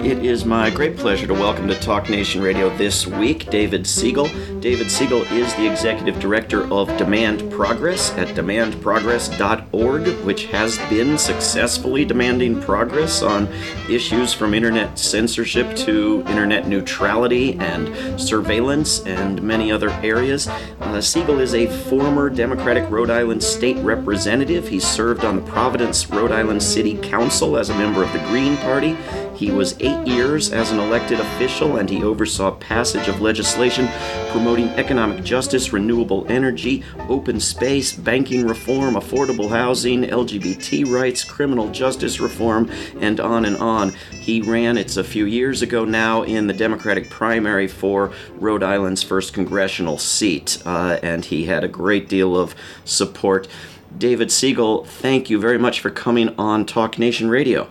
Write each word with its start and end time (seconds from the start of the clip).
It 0.00 0.24
is 0.24 0.44
my 0.44 0.70
great 0.70 0.96
pleasure 0.96 1.26
to 1.26 1.32
welcome 1.34 1.66
to 1.68 1.74
Talk 1.80 2.08
Nation 2.10 2.42
Radio 2.42 2.74
this 2.76 3.06
week 3.06 3.50
David 3.50 3.82
Segal. 3.82 4.28
David 4.60 4.86
Segal 4.88 5.28
is 5.32 5.52
the 5.54 5.68
executive 5.68 6.20
director 6.20 6.70
of 6.72 6.88
Demand 6.96 7.50
Progress 7.50 8.10
at 8.12 8.28
demandprogress.org, 8.28 10.24
which 10.24 10.44
has 10.46 10.78
been 10.90 11.16
successfully 11.18 12.04
demanding 12.04 12.60
progress 12.60 13.22
on 13.22 13.48
issues 13.90 14.32
from 14.32 14.54
internet 14.54 14.98
censorship 14.98 15.74
to 15.76 16.22
internet 16.28 16.68
neutrality 16.68 17.54
and 17.54 18.20
surveillance 18.20 19.00
and 19.06 19.42
many 19.42 19.72
other 19.72 19.90
areas. 20.02 20.46
Uh, 20.46 20.98
Segal 20.98 21.40
is 21.40 21.54
a 21.54 21.66
former 21.88 22.28
Democratic 22.30 22.88
Rhode 22.90 23.10
Island 23.10 23.42
state 23.42 23.78
representative. 23.78 24.68
He 24.68 24.78
served 24.78 25.24
on 25.24 25.36
the 25.36 25.50
Providence, 25.50 26.08
Rhode 26.10 26.32
Island 26.32 26.62
City 26.62 26.96
Council 26.98 27.56
as 27.56 27.70
a 27.70 27.78
member 27.78 28.04
of 28.04 28.12
the 28.12 28.20
Green 28.20 28.56
Party. 28.58 28.96
He 29.36 29.50
was 29.50 29.76
eight 29.80 30.06
years 30.06 30.50
as 30.50 30.72
an 30.72 30.78
elected 30.78 31.20
official 31.20 31.76
and 31.76 31.90
he 31.90 32.02
oversaw 32.02 32.52
passage 32.52 33.06
of 33.08 33.20
legislation 33.20 33.86
promoting 34.30 34.68
economic 34.70 35.22
justice, 35.24 35.72
renewable 35.72 36.26
energy, 36.30 36.82
open 37.08 37.38
space, 37.38 37.92
banking 37.92 38.46
reform, 38.46 38.94
affordable 38.94 39.50
housing, 39.50 40.04
LGBT 40.04 40.90
rights, 40.90 41.22
criminal 41.22 41.70
justice 41.70 42.18
reform, 42.18 42.70
and 43.00 43.20
on 43.20 43.44
and 43.44 43.56
on. 43.58 43.92
He 44.10 44.40
ran, 44.40 44.78
it's 44.78 44.96
a 44.96 45.04
few 45.04 45.26
years 45.26 45.62
ago 45.62 45.84
now, 45.84 46.22
in 46.22 46.46
the 46.46 46.54
Democratic 46.54 47.10
primary 47.10 47.68
for 47.68 48.12
Rhode 48.34 48.62
Island's 48.62 49.02
first 49.02 49.34
congressional 49.34 49.98
seat, 49.98 50.62
uh, 50.64 50.98
and 51.02 51.24
he 51.24 51.44
had 51.44 51.62
a 51.62 51.68
great 51.68 52.08
deal 52.08 52.36
of 52.36 52.54
support. 52.84 53.48
David 53.96 54.28
Segal, 54.28 54.86
thank 54.86 55.30
you 55.30 55.38
very 55.38 55.58
much 55.58 55.80
for 55.80 55.90
coming 55.90 56.34
on 56.38 56.66
Talk 56.66 56.98
Nation 56.98 57.28
Radio. 57.28 57.68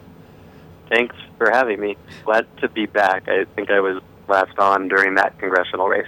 Thanks 0.90 1.16
for 1.38 1.50
having 1.52 1.80
me. 1.80 1.98
Glad 2.24 2.46
to 2.58 2.70
be 2.70 2.86
back. 2.86 3.28
I 3.28 3.46
think 3.56 3.70
I 3.70 3.80
was 3.80 4.02
last 4.28 4.58
on 4.58 4.88
during 4.88 5.16
that 5.16 5.38
congressional 5.40 5.88
race. 5.88 6.08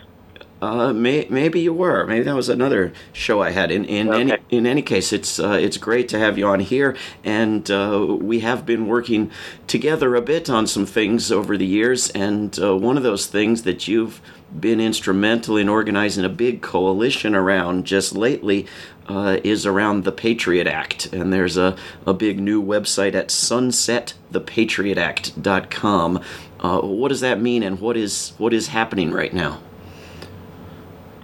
Uh, 0.59 0.91
may, 0.91 1.27
maybe 1.29 1.59
you 1.59 1.71
were. 1.71 2.07
Maybe 2.07 2.23
that 2.23 2.33
was 2.35 2.49
another 2.49 2.91
show 3.13 3.43
I 3.43 3.51
had. 3.51 3.69
In 3.69 3.85
in 3.85 4.09
Okay. 4.09 4.21
any 4.21 4.33
in 4.49 4.65
any 4.65 4.81
case, 4.81 5.13
it's 5.13 5.39
uh, 5.39 5.51
it's 5.51 5.77
great 5.77 6.07
to 6.09 6.17
have 6.17 6.35
you 6.39 6.47
on 6.47 6.61
here, 6.61 6.95
and 7.23 7.69
uh, 7.69 8.03
we 8.19 8.39
have 8.39 8.65
been 8.65 8.87
working 8.87 9.29
together 9.67 10.15
a 10.15 10.21
bit 10.21 10.49
on 10.49 10.65
some 10.65 10.87
things 10.87 11.31
over 11.31 11.57
the 11.57 11.65
years. 11.65 12.09
And 12.09 12.57
uh, 12.59 12.75
one 12.75 12.97
of 12.97 13.03
those 13.03 13.27
things 13.27 13.61
that 13.63 13.87
you've 13.87 14.19
been 14.59 14.79
instrumental 14.79 15.57
in 15.57 15.69
organizing 15.69 16.25
a 16.25 16.29
big 16.29 16.63
coalition 16.63 17.35
around 17.35 17.85
just 17.85 18.15
lately 18.15 18.65
uh, 19.07 19.37
is 19.43 19.65
around 19.65 20.03
the 20.03 20.11
Patriot 20.11 20.67
Act. 20.67 21.11
And 21.13 21.33
there's 21.33 21.57
a, 21.57 21.75
a 22.05 22.13
big 22.13 22.39
new 22.39 22.63
website 22.63 23.15
at 23.15 23.29
sunsetthepatriotact.com. 23.29 26.21
Uh, 26.59 26.81
what 26.81 27.07
does 27.09 27.21
that 27.21 27.39
mean, 27.39 27.61
and 27.63 27.79
what 27.79 27.95
is 27.95 28.33
what 28.37 28.51
is 28.53 28.67
happening 28.67 29.11
right 29.11 29.33
now? 29.33 29.61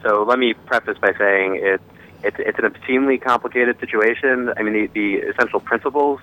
So 0.03 0.23
let 0.23 0.37
me 0.37 0.53
preface 0.53 0.99
by 0.99 1.13
saying 1.17 1.55
it, 1.55 1.81
it's 2.23 2.37
it's 2.39 2.59
an 2.59 2.65
obscenely 2.65 3.17
complicated 3.17 3.79
situation. 3.79 4.53
I 4.55 4.61
mean, 4.63 4.73
the, 4.73 4.87
the 4.93 5.15
essential 5.29 5.59
principles 5.59 6.19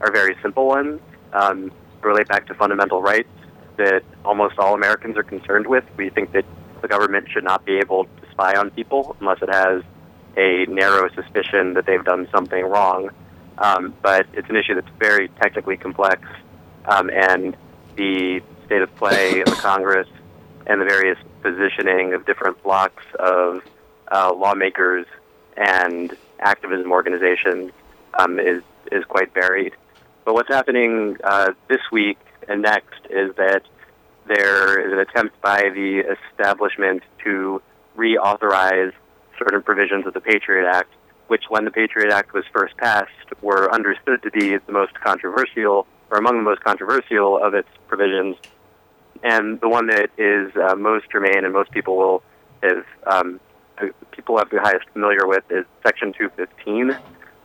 are 0.00 0.10
very 0.10 0.34
simple 0.40 0.66
ones. 0.66 1.00
Um, 1.32 1.70
relate 2.00 2.28
back 2.28 2.46
to 2.46 2.54
fundamental 2.54 3.02
rights 3.02 3.28
that 3.76 4.02
almost 4.24 4.58
all 4.58 4.74
Americans 4.74 5.16
are 5.16 5.22
concerned 5.22 5.66
with. 5.66 5.84
We 5.96 6.10
think 6.10 6.32
that 6.32 6.44
the 6.80 6.88
government 6.88 7.28
should 7.30 7.44
not 7.44 7.64
be 7.64 7.78
able 7.78 8.04
to 8.04 8.30
spy 8.30 8.56
on 8.56 8.70
people 8.70 9.16
unless 9.20 9.42
it 9.42 9.52
has 9.52 9.82
a 10.36 10.66
narrow 10.66 11.08
suspicion 11.14 11.74
that 11.74 11.86
they've 11.86 12.04
done 12.04 12.28
something 12.32 12.64
wrong. 12.64 13.10
Um, 13.58 13.94
but 14.02 14.26
it's 14.32 14.48
an 14.50 14.56
issue 14.56 14.74
that's 14.74 14.88
very 14.98 15.28
technically 15.40 15.76
complex, 15.76 16.22
um, 16.86 17.08
and 17.10 17.56
the 17.96 18.40
state 18.66 18.82
of 18.82 18.94
play 18.96 19.40
of 19.40 19.46
the 19.46 19.58
Congress 19.60 20.08
and 20.66 20.80
the 20.80 20.84
various 20.84 21.18
positioning 21.42 22.14
of 22.14 22.26
different 22.26 22.60
blocks 22.62 23.04
of 23.18 23.62
uh, 24.10 24.32
lawmakers 24.34 25.06
and 25.56 26.16
activism 26.40 26.90
organizations 26.90 27.70
um, 28.18 28.40
is 28.40 28.62
is 28.90 29.04
quite 29.04 29.32
varied. 29.32 29.72
But 30.24 30.34
what's 30.34 30.48
happening 30.48 31.16
uh, 31.22 31.52
this 31.68 31.80
week 31.92 32.18
and 32.48 32.62
next 32.62 33.06
is 33.10 33.34
that 33.36 33.62
there 34.26 34.80
is 34.80 34.92
an 34.92 34.98
attempt 34.98 35.40
by 35.40 35.70
the 35.74 36.16
establishment 36.32 37.02
to 37.24 37.62
reauthorize 37.96 38.92
certain 39.38 39.62
provisions 39.62 40.06
of 40.06 40.14
the 40.14 40.20
Patriot 40.20 40.68
Act, 40.68 40.90
which, 41.28 41.44
when 41.48 41.64
the 41.64 41.70
Patriot 41.70 42.12
Act 42.12 42.34
was 42.34 42.44
first 42.52 42.76
passed, 42.76 43.10
were 43.42 43.72
understood 43.72 44.22
to 44.22 44.30
be 44.30 44.56
the 44.56 44.72
most 44.72 44.94
controversial, 45.00 45.86
or 46.10 46.18
among 46.18 46.36
the 46.36 46.42
most 46.42 46.62
controversial 46.62 47.42
of 47.42 47.54
its 47.54 47.68
provisions. 47.88 48.36
And 49.22 49.60
the 49.60 49.68
one 49.68 49.86
that 49.88 50.10
is 50.18 50.54
uh, 50.56 50.74
most 50.76 51.10
germane 51.10 51.44
and 51.44 51.52
most 51.52 51.70
people 51.70 51.96
will 51.96 52.22
have 52.62 52.84
um, 53.06 53.40
people 54.12 54.38
have 54.38 54.50
the 54.50 54.60
highest 54.60 54.88
familiar 54.92 55.26
with 55.26 55.44
is 55.50 55.64
Section 55.82 56.12
215, 56.12 56.96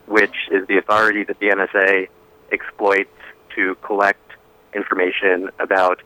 which 0.06 0.34
is 0.50 0.66
the 0.68 0.78
authority 0.78 1.24
that 1.24 1.38
the 1.40 1.46
NSA 1.46 2.08
exploits 2.52 3.10
to 3.56 3.74
collect 3.76 4.32
information 4.74 5.50
about 5.58 6.02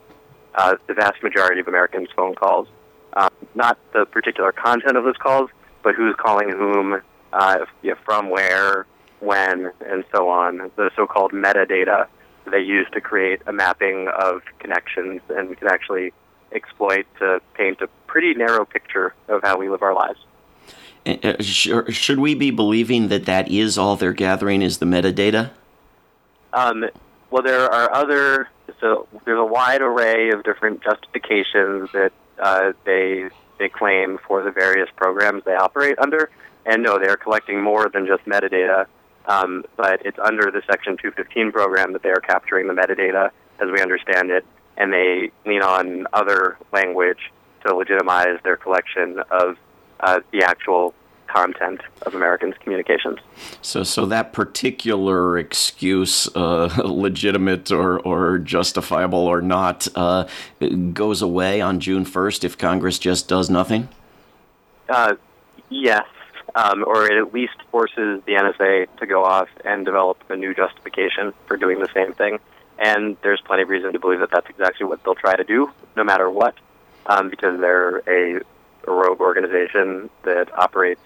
uh, 0.55 0.77
the 0.87 0.95
vast 0.95 1.22
majority 1.22 1.61
of 1.61 1.69
Americans' 1.69 2.09
phone 2.16 2.34
calls. 2.34 2.69
Um, 3.16 3.31
not 3.55 3.78
the 3.93 4.06
particular 4.06 4.53
content 4.53 4.97
of 4.97 5.05
those 5.05 5.16
calls, 5.16 5.51
but 5.84 5.95
who's 5.95 6.17
calling 6.17 6.50
whom, 6.50 7.00
uh, 7.33 7.59
you 7.83 7.91
know, 7.91 7.97
from 8.05 8.31
where, 8.31 8.87
when, 9.21 9.71
and 9.87 10.05
so 10.12 10.28
on. 10.28 10.71
The 10.77 10.91
so-called 10.97 11.31
metadata 11.33 12.09
they 12.50 12.61
use 12.61 12.87
to 12.93 13.00
create 13.00 13.41
a 13.47 13.53
mapping 13.53 14.09
of 14.09 14.43
connections 14.59 15.21
and 15.31 15.56
can 15.59 15.69
actually 15.69 16.12
exploit 16.53 17.06
to 17.19 17.41
paint 17.55 17.81
a 17.81 17.87
pretty 18.06 18.34
narrow 18.34 18.65
picture 18.65 19.15
of 19.28 19.43
how 19.43 19.59
we 19.59 19.69
live 19.69 19.83
our 19.83 19.95
lives. 19.95 20.19
Uh, 21.06 21.34
should 21.43 22.19
we 22.19 22.34
be 22.34 22.51
believing 22.51 23.09
that 23.09 23.27
that 23.27 23.51
is 23.51 23.77
all 23.77 23.97
they're 23.97 24.12
gathering 24.12 24.62
is 24.62 24.78
the 24.78 24.87
metadata? 24.87 25.51
Um, 26.53 26.87
well, 27.31 27.43
there 27.43 27.71
are 27.71 27.93
other. 27.93 28.49
So 28.81 29.06
there's 29.25 29.39
a 29.39 29.45
wide 29.45 29.83
array 29.83 30.31
of 30.31 30.45
different 30.45 30.83
justifications 30.83 31.91
that 31.93 32.12
uh, 32.39 32.72
they 32.84 33.28
they 33.59 33.69
claim 33.69 34.19
for 34.26 34.42
the 34.42 34.50
various 34.50 34.88
programs 34.97 35.44
they 35.44 35.54
operate 35.54 35.98
under. 35.98 36.31
And 36.66 36.82
no, 36.82 36.98
they 36.98 37.09
are 37.09 37.16
collecting 37.16 37.62
more 37.62 37.88
than 37.88 38.06
just 38.06 38.25
metadata. 38.25 38.87
Um, 39.26 39.65
but 39.76 40.04
it's 40.04 40.19
under 40.19 40.50
the 40.50 40.62
Section 40.70 40.97
215 40.97 41.53
program 41.53 41.92
that 41.92 42.03
they 42.03 42.10
are 42.10 42.20
capturing 42.20 42.66
the 42.66 42.75
metadata, 42.75 43.31
as 43.60 43.70
we 43.70 43.81
understand 43.81 44.31
it, 44.31 44.44
and 44.76 44.92
they 44.92 45.31
lean 45.47 45.62
on 45.62 46.06
other 46.12 46.59
language 46.72 47.32
to 47.65 47.75
legitimize 47.75 48.38
their 48.42 48.56
collection 48.56 49.20
of 49.31 49.56
uh, 50.00 50.21
the 50.32 50.42
actual 50.44 50.94
content 51.34 51.81
of 52.03 52.15
Americans' 52.15 52.55
communications. 52.61 53.19
So, 53.61 53.83
so 53.83 54.06
that 54.06 54.33
particular 54.33 55.37
excuse, 55.37 56.28
uh, 56.37 56.72
legitimate 56.84 57.72
or, 57.72 57.99
or 58.00 58.39
justifiable 58.39 59.19
or 59.19 59.43
not, 59.43 59.89
uh, 59.97 60.28
goes 60.93 61.22
away 61.22 61.61
on 61.61 61.81
June 61.81 62.05
1st 62.05 62.45
if 62.45 62.56
Congress 62.56 62.99
just 62.99 63.28
does 63.28 63.50
nothing? 63.50 63.89
Uh, 64.89 65.15
yes, 65.71 66.06
um, 66.55 66.84
or 66.87 67.06
it 67.06 67.19
at 67.19 67.34
least 67.34 67.56
forces 67.71 68.22
the 68.27 68.33
NSA 68.33 68.87
to 68.99 69.06
go 69.06 69.25
off 69.25 69.49
and 69.65 69.84
develop 69.84 70.22
a 70.31 70.37
new 70.37 70.55
justification 70.55 71.33
for 71.47 71.56
doing 71.56 71.81
the 71.81 71.89
same 71.93 72.12
thing. 72.12 72.39
And 72.78 73.16
there's 73.22 73.41
plenty 73.41 73.62
of 73.62 73.69
reason 73.69 73.93
to 73.93 73.99
believe 73.99 74.21
that 74.21 74.31
that's 74.31 74.49
exactly 74.49 74.87
what 74.87 75.03
they'll 75.05 75.15
try 75.15 75.37
to 75.37 75.45
do, 75.45 75.71
no 75.97 76.05
matter 76.05 76.31
what, 76.31 76.55
um, 77.06 77.31
because 77.31 77.60
they're 77.60 77.98
a, 78.09 78.41
a 78.86 78.91
rogue 78.92 79.21
organization 79.21 80.10
that 80.25 80.57
operates 80.57 81.01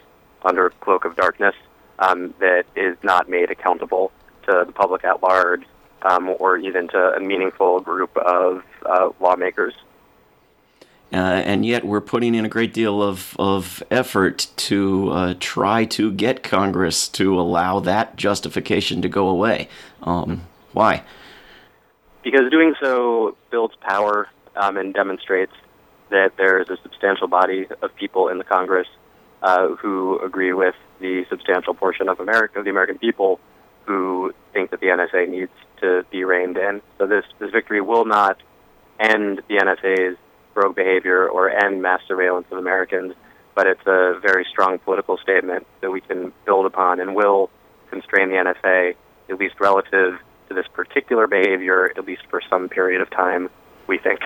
under 0.45 0.67
a 0.67 0.71
cloak 0.71 1.05
of 1.05 1.17
darkness 1.17 1.55
um, 1.99 2.35
that 2.41 2.65
is 2.77 2.97
not 3.03 3.29
made 3.29 3.51
accountable 3.51 4.13
to 4.47 4.65
the 4.67 4.73
public 4.73 5.05
at 5.05 5.23
large 5.23 5.63
um, 6.03 6.35
or 6.39 6.57
even 6.57 6.89
to 6.89 6.99
a 7.17 7.21
meaningful 7.21 7.81
group 7.81 8.17
of 8.17 8.63
uh, 8.87 9.11
lawmakers. 9.21 9.75
Uh, 11.11 11.17
and 11.17 11.65
yet 11.65 11.87
we're 11.87 12.03
putting 12.03 12.35
in 12.35 12.45
a 12.45 12.49
great 12.49 12.75
deal 12.75 13.03
of, 13.03 13.35
of 13.39 13.83
effort 13.91 14.49
to 14.57 15.11
uh, 15.11 15.35
try 15.41 15.85
to 15.87 16.13
get 16.13 16.43
Congress 16.43 17.09
to 17.09 17.41
allow 17.41 17.81
that 17.81 18.17
justification 18.17 19.01
to 19.01 19.09
go 19.09 19.29
away. 19.29 19.69
Um, 20.03 20.47
why? 20.73 21.03
Because 22.23 22.51
doing 22.51 22.75
so 22.79 23.37
builds 23.51 23.75
power 23.81 24.29
um, 24.55 24.77
and 24.77 24.93
demonstrates 24.93 25.53
that 26.11 26.37
there 26.37 26.61
is 26.61 26.69
a 26.69 26.77
substantial 26.83 27.27
body 27.27 27.67
of 27.81 27.95
people 27.97 28.29
in 28.29 28.37
the 28.37 28.45
Congress 28.45 28.89
uh, 29.43 29.69
who 29.77 30.19
agree 30.21 30.53
with 30.53 30.75
the 31.01 31.25
substantial 31.29 31.75
portion 31.75 32.09
of 32.09 32.21
America, 32.21 32.63
the 32.63 32.71
American 32.71 32.99
people, 32.99 33.41
who 33.87 34.33
think 34.53 34.71
that 34.71 34.81
the 34.81 34.87
NSA 34.87 35.29
needs 35.29 35.53
to 35.81 36.05
be 36.11 36.25
reined 36.25 36.57
in. 36.57 36.83
So 36.99 37.07
this, 37.07 37.25
this 37.39 37.51
victory 37.51 37.81
will 37.81 38.05
not 38.05 38.39
end 39.01 39.43
the 39.49 39.57
NSA's 39.57 40.19
rogue 40.55 40.75
behavior 40.75 41.29
or 41.29 41.51
end 41.51 41.81
mass 41.83 42.01
surveillance 42.07 42.47
of 42.51 42.59
Americans, 42.59 43.15
but 43.55 43.67
it's 43.67 43.87
a 43.87 44.19
very 44.21 44.45
strong 44.51 44.79
political 44.79 45.17
statement 45.19 45.67
that 45.81 45.91
we 45.91 46.01
can 46.01 46.33
build 46.45 46.67
upon 46.67 47.01
and 47.01 47.15
will 47.15 47.51
constrain 47.91 48.29
the 48.29 48.37
NSA, 48.37 48.95
at 49.31 49.39
least 49.39 49.55
relative 49.61 50.19
to 50.49 50.55
this 50.55 50.67
particular 50.73 51.27
behavior, 51.27 51.93
at 51.97 52.05
least 52.05 52.23
for 52.29 52.41
some 52.51 52.69
period 52.69 53.01
of 53.01 53.11
time, 53.11 53.49
we 53.87 53.99
think. 53.99 54.21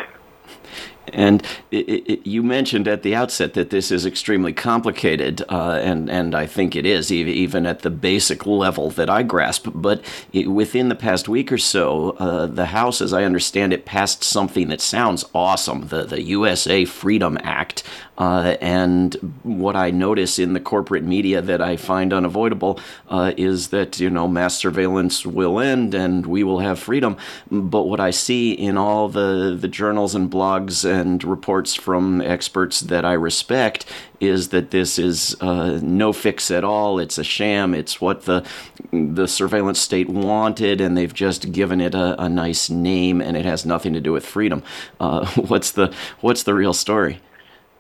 And 1.08 1.42
it, 1.70 1.88
it, 1.88 2.26
you 2.26 2.42
mentioned 2.42 2.86
at 2.86 3.02
the 3.02 3.14
outset 3.14 3.54
that 3.54 3.70
this 3.70 3.90
is 3.90 4.06
extremely 4.06 4.52
complicated, 4.52 5.42
uh, 5.48 5.80
and 5.82 6.08
and 6.08 6.34
I 6.34 6.46
think 6.46 6.76
it 6.76 6.86
is 6.86 7.10
even 7.10 7.66
at 7.66 7.80
the 7.80 7.90
basic 7.90 8.46
level 8.46 8.90
that 8.90 9.10
I 9.10 9.22
grasp. 9.22 9.68
But 9.74 10.04
it, 10.32 10.48
within 10.48 10.88
the 10.88 10.94
past 10.94 11.28
week 11.28 11.50
or 11.50 11.58
so, 11.58 12.10
uh, 12.18 12.46
the 12.46 12.66
House, 12.66 13.00
as 13.00 13.12
I 13.12 13.24
understand 13.24 13.72
it, 13.72 13.84
passed 13.84 14.22
something 14.22 14.68
that 14.68 14.80
sounds 14.80 15.24
awesome: 15.34 15.88
the 15.88 16.04
the 16.04 16.22
USA 16.22 16.84
Freedom 16.84 17.36
Act. 17.42 17.82
Uh, 18.18 18.56
and 18.60 19.14
what 19.42 19.74
I 19.74 19.90
notice 19.90 20.38
in 20.38 20.52
the 20.52 20.60
corporate 20.60 21.02
media 21.02 21.40
that 21.40 21.62
I 21.62 21.76
find 21.76 22.12
unavoidable 22.12 22.78
uh, 23.08 23.32
is 23.36 23.68
that 23.68 23.98
you 23.98 24.10
know 24.10 24.28
mass 24.28 24.56
surveillance 24.58 25.24
will 25.26 25.58
end 25.58 25.94
and 25.94 26.26
we 26.26 26.44
will 26.44 26.60
have 26.60 26.78
freedom. 26.78 27.16
But 27.50 27.84
what 27.84 28.00
I 28.00 28.10
see 28.10 28.52
in 28.52 28.76
all 28.76 29.08
the 29.08 29.56
the 29.58 29.66
journals 29.66 30.14
and 30.14 30.30
blogs 30.30 30.84
and 30.92 31.24
reports 31.24 31.74
from 31.74 32.20
experts 32.20 32.80
that 32.80 33.04
I 33.04 33.14
respect 33.14 33.86
is 34.20 34.50
that 34.50 34.70
this 34.70 34.98
is 34.98 35.36
uh, 35.40 35.80
no 35.82 36.12
fix 36.12 36.50
at 36.50 36.62
all. 36.62 36.98
It's 36.98 37.18
a 37.18 37.24
sham. 37.24 37.74
It's 37.74 38.00
what 38.00 38.22
the 38.26 38.46
the 38.92 39.26
surveillance 39.26 39.80
state 39.80 40.08
wanted, 40.08 40.80
and 40.80 40.96
they've 40.96 41.12
just 41.12 41.50
given 41.52 41.80
it 41.80 41.94
a, 41.94 42.22
a 42.22 42.28
nice 42.28 42.70
name, 42.70 43.20
and 43.20 43.36
it 43.36 43.44
has 43.44 43.64
nothing 43.64 43.94
to 43.94 44.00
do 44.00 44.12
with 44.12 44.24
freedom. 44.24 44.62
Uh, 45.00 45.26
what's 45.36 45.72
the 45.72 45.92
what's 46.20 46.42
the 46.44 46.54
real 46.54 46.74
story? 46.74 47.20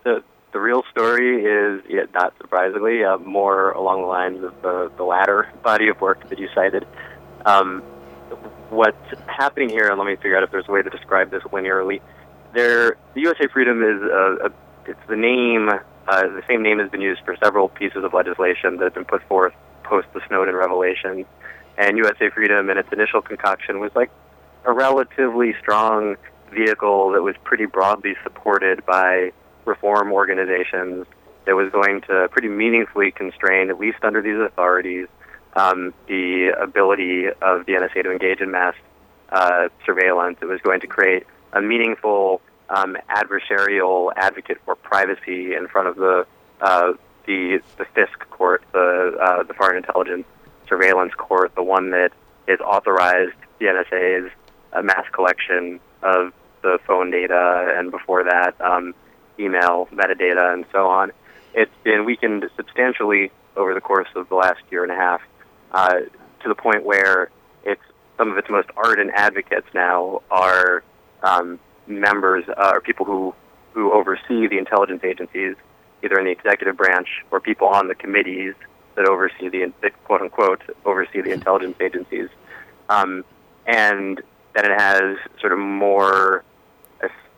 The 0.04 0.24
the 0.52 0.60
real 0.60 0.82
story 0.90 1.44
is, 1.44 1.82
yeah, 1.88 2.04
not 2.14 2.34
surprisingly, 2.38 3.04
uh, 3.04 3.18
more 3.18 3.70
along 3.72 4.02
the 4.02 4.08
lines 4.08 4.42
of 4.42 4.60
the 4.62 4.90
the 4.96 5.04
latter 5.04 5.52
body 5.62 5.88
of 5.88 6.00
work 6.00 6.28
that 6.28 6.38
you 6.38 6.48
cited. 6.54 6.86
Um, 7.44 7.82
what's 8.70 8.96
happening 9.26 9.68
here, 9.68 9.88
and 9.88 9.98
let 9.98 10.06
me 10.06 10.16
figure 10.16 10.36
out 10.36 10.42
if 10.42 10.50
there's 10.50 10.68
a 10.68 10.72
way 10.72 10.82
to 10.82 10.90
describe 10.90 11.30
this 11.30 11.42
linearly 11.44 12.00
there, 12.54 12.96
the 13.14 13.20
USA 13.22 13.46
Freedom 13.48 13.82
is 13.82 14.02
a, 14.02 14.46
a 14.46 14.52
it's 14.86 15.08
the 15.08 15.16
name. 15.16 15.68
Uh, 15.68 16.22
the 16.22 16.42
same 16.48 16.62
name 16.62 16.78
has 16.78 16.90
been 16.90 17.00
used 17.00 17.22
for 17.24 17.36
several 17.42 17.68
pieces 17.68 18.04
of 18.04 18.12
legislation 18.12 18.76
that 18.78 18.84
have 18.84 18.94
been 18.94 19.04
put 19.04 19.22
forth 19.28 19.54
post 19.84 20.08
the 20.14 20.20
Snowden 20.26 20.54
revelation. 20.54 21.24
And 21.78 21.96
USA 21.96 22.30
Freedom, 22.30 22.68
in 22.70 22.78
its 22.78 22.88
initial 22.92 23.22
concoction, 23.22 23.78
was 23.80 23.92
like 23.94 24.10
a 24.64 24.72
relatively 24.72 25.54
strong 25.60 26.16
vehicle 26.52 27.12
that 27.12 27.22
was 27.22 27.34
pretty 27.44 27.66
broadly 27.66 28.14
supported 28.22 28.84
by 28.84 29.32
reform 29.64 30.12
organizations 30.12 31.06
that 31.46 31.54
was 31.54 31.70
going 31.72 32.00
to 32.02 32.28
pretty 32.30 32.48
meaningfully 32.48 33.10
constrain, 33.10 33.70
at 33.70 33.78
least 33.78 33.98
under 34.02 34.22
these 34.22 34.38
authorities, 34.38 35.08
um, 35.54 35.92
the 36.06 36.54
ability 36.60 37.26
of 37.26 37.66
the 37.66 37.72
NSA 37.72 38.02
to 38.04 38.12
engage 38.12 38.40
in 38.40 38.50
mass 38.50 38.74
uh, 39.30 39.68
surveillance. 39.84 40.38
It 40.40 40.46
was 40.46 40.60
going 40.60 40.80
to 40.80 40.86
create 40.86 41.26
a 41.52 41.60
meaningful 41.60 42.40
um, 42.68 42.96
adversarial 43.10 44.12
advocate 44.16 44.58
for 44.64 44.74
privacy 44.74 45.54
in 45.54 45.68
front 45.68 45.88
of 45.88 45.96
the 45.96 46.26
uh, 46.60 46.92
the 47.26 47.60
the 47.76 47.84
FISC 47.84 48.18
court, 48.30 48.62
the 48.72 49.16
uh, 49.20 49.42
the 49.42 49.54
Foreign 49.54 49.76
Intelligence 49.76 50.26
Surveillance 50.68 51.14
Court, 51.14 51.54
the 51.54 51.62
one 51.62 51.90
that 51.90 52.12
is 52.48 52.60
authorized 52.60 53.36
the 53.58 53.66
NSA's 53.66 54.30
uh, 54.72 54.82
mass 54.82 55.04
collection 55.12 55.80
of 56.02 56.32
the 56.62 56.78
phone 56.86 57.10
data 57.10 57.74
and 57.76 57.90
before 57.90 58.24
that 58.24 58.60
um, 58.60 58.94
email 59.38 59.88
metadata 59.92 60.52
and 60.52 60.64
so 60.72 60.86
on. 60.86 61.12
It's 61.54 61.72
been 61.84 62.04
weakened 62.04 62.48
substantially 62.56 63.30
over 63.56 63.74
the 63.74 63.80
course 63.80 64.08
of 64.16 64.28
the 64.28 64.34
last 64.34 64.62
year 64.70 64.82
and 64.82 64.92
a 64.92 64.96
half 64.96 65.20
uh, 65.72 66.00
to 66.40 66.48
the 66.48 66.54
point 66.54 66.84
where 66.84 67.30
it's 67.64 67.82
some 68.16 68.30
of 68.30 68.38
its 68.38 68.48
most 68.48 68.68
ardent 68.76 69.10
advocates 69.14 69.66
now 69.74 70.22
are 70.30 70.82
um, 71.22 71.58
members 71.86 72.44
uh, 72.48 72.72
or 72.74 72.80
people 72.80 73.06
who, 73.06 73.34
who 73.72 73.92
oversee 73.92 74.46
the 74.46 74.58
intelligence 74.58 75.02
agencies, 75.04 75.56
either 76.02 76.18
in 76.18 76.24
the 76.24 76.30
executive 76.30 76.76
branch 76.76 77.08
or 77.30 77.40
people 77.40 77.68
on 77.68 77.88
the 77.88 77.94
committees 77.94 78.54
that 78.94 79.06
oversee 79.06 79.48
the 79.48 79.72
quote 80.04 80.20
unquote 80.20 80.62
oversee 80.84 81.22
the 81.22 81.30
intelligence 81.30 81.76
agencies, 81.80 82.28
um, 82.88 83.24
and 83.66 84.20
then 84.54 84.70
it 84.70 84.80
has 84.80 85.16
sort 85.40 85.52
of 85.52 85.58
more 85.58 86.44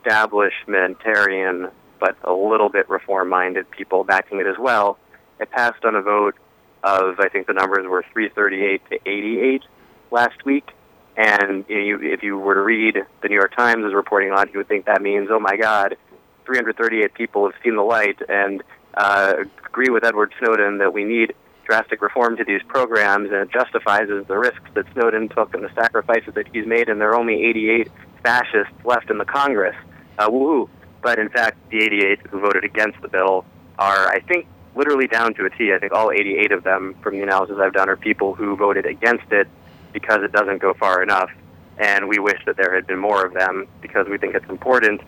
establishmentarian 0.05 1.71
but 2.01 2.17
a 2.25 2.33
little 2.33 2.69
bit 2.69 2.89
reform-minded 2.91 3.71
people 3.71 4.05
backing 4.05 4.39
it 4.41 4.47
as 4.47 4.57
well. 4.59 4.99
It 5.41 5.51
passed 5.51 5.85
on 5.85 5.95
a 5.95 6.03
vote 6.03 6.35
of 6.83 7.19
I 7.19 7.29
think 7.29 7.47
the 7.47 7.55
numbers 7.55 7.87
were 7.87 8.05
338 8.13 8.83
to 8.91 9.09
88 9.09 9.63
last 10.11 10.45
week, 10.45 10.71
and 11.17 11.65
you, 11.69 12.01
if 12.03 12.23
you 12.23 12.39
were 12.39 12.55
to 12.55 12.61
read 12.61 12.97
the 13.23 13.29
New 13.29 13.37
York 13.37 13.55
Times 13.55 13.85
is 13.85 13.95
reporting 13.95 14.33
on, 14.33 14.49
you 14.53 14.59
would 14.59 14.69
think 14.69 14.87
that 14.87 15.01
means, 15.01 15.29
oh 15.31 15.39
my 15.39 15.57
God, 15.57 15.97
338 16.45 17.15
people 17.15 17.45
have 17.45 17.55
seen 17.63 17.77
the 17.77 17.83
light 17.83 18.19
and 18.29 18.63
uh, 18.95 19.35
agree 19.67 19.91
with 19.91 20.05
Edward 20.05 20.33
Snowden 20.39 20.79
that 20.79 20.93
we 20.93 21.05
need 21.05 21.35
drastic 21.65 22.03
reform 22.03 22.37
to 22.37 22.45
these 22.45 22.63
programs, 22.69 23.31
and 23.31 23.41
it 23.41 23.51
justifies 23.51 24.09
the 24.09 24.37
risks 24.37 24.69
that 24.75 24.85
Snowden 24.93 25.29
took 25.29 25.55
and 25.55 25.65
the 25.65 25.73
sacrifices 25.75 26.35
that 26.35 26.47
he's 26.53 26.67
made, 26.67 26.89
and 26.89 27.01
there 27.01 27.11
are 27.11 27.17
only 27.17 27.43
88 27.45 27.91
fascists 28.23 28.75
left 28.85 29.11
in 29.11 29.19
the 29.19 29.25
Congress. 29.25 29.77
Uh, 30.19 30.29
woohoo! 30.29 30.69
But 31.03 31.19
in 31.19 31.29
fact, 31.29 31.59
the 31.71 31.83
88 31.83 32.21
who 32.29 32.41
voted 32.41 32.65
against 32.65 33.01
the 33.03 33.09
bill 33.09 33.45
are, 33.79 34.09
I 34.09 34.21
think, 34.21 34.47
literally 34.75 35.07
down 35.07 35.35
to 35.35 35.45
a 35.47 35.51
T. 35.51 35.73
I 35.73 35.79
think 35.79 35.93
all 35.93 36.11
88 36.11 36.53
of 36.53 36.65
them, 36.65 36.95
from 37.03 37.15
the 37.15 37.23
analysis 37.23 37.57
I've 37.61 37.73
done, 37.73 37.89
are 37.89 37.97
people 37.97 38.35
who 38.35 38.57
voted 38.57 38.87
against 38.87 39.31
it 39.33 39.49
because 39.95 40.23
it 40.23 40.33
doesn't 40.33 40.59
go 40.61 40.75
far 40.75 41.03
enough. 41.03 41.31
And 41.79 42.09
we 42.09 42.19
wish 42.19 42.41
that 42.45 42.59
there 42.59 42.75
had 42.75 42.87
been 42.87 42.99
more 42.99 43.25
of 43.25 43.33
them 43.33 43.67
because 43.81 44.07
we 44.11 44.19
think 44.19 44.35
it's 44.35 44.49
important 44.51 45.01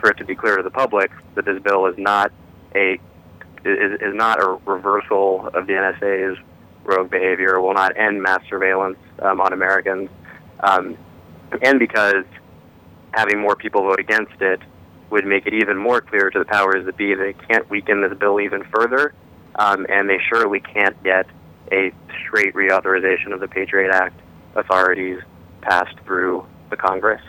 for 0.00 0.10
it 0.10 0.16
to 0.18 0.24
be 0.24 0.34
clear 0.34 0.56
to 0.56 0.62
the 0.62 0.70
public 0.70 1.12
that 1.36 1.44
this 1.44 1.62
bill 1.62 1.86
is 1.86 1.96
not 1.96 2.32
a 2.74 2.98
is, 3.64 4.00
is 4.00 4.14
not 4.14 4.42
a 4.42 4.58
reversal 4.66 5.48
of 5.54 5.66
the 5.66 5.74
NSA's 5.74 6.38
rogue 6.82 7.10
behavior, 7.10 7.60
will 7.60 7.74
not 7.74 7.96
end 7.96 8.22
mass 8.22 8.40
surveillance 8.48 8.96
um, 9.20 9.40
on 9.40 9.52
Americans, 9.52 10.08
um, 10.60 10.96
and 11.62 11.78
because 11.78 12.24
having 13.12 13.38
more 13.38 13.54
people 13.54 13.82
vote 13.82 14.00
against 14.00 14.40
it 14.40 14.60
would 15.10 15.26
make 15.26 15.46
it 15.46 15.52
even 15.52 15.76
more 15.76 16.00
clear 16.00 16.30
to 16.30 16.38
the 16.38 16.44
powers 16.44 16.86
that 16.86 16.96
be 16.96 17.14
that 17.14 17.22
they 17.22 17.46
can't 17.48 17.68
weaken 17.68 18.00
this 18.00 18.16
bill 18.18 18.40
even 18.40 18.64
further, 18.74 19.12
um, 19.56 19.84
and 19.90 20.08
they 20.08 20.18
surely 20.28 20.60
can't 20.60 21.00
get 21.02 21.26
a 21.70 21.92
straight 22.24 22.54
reauthorization 22.54 23.32
of 23.32 23.40
the 23.40 23.48
Patriot 23.48 23.92
Act 23.92 24.18
authorities 24.54 25.20
passed 25.62 25.96
through 26.04 26.46
the 26.70 26.76
Congress. 26.76 27.22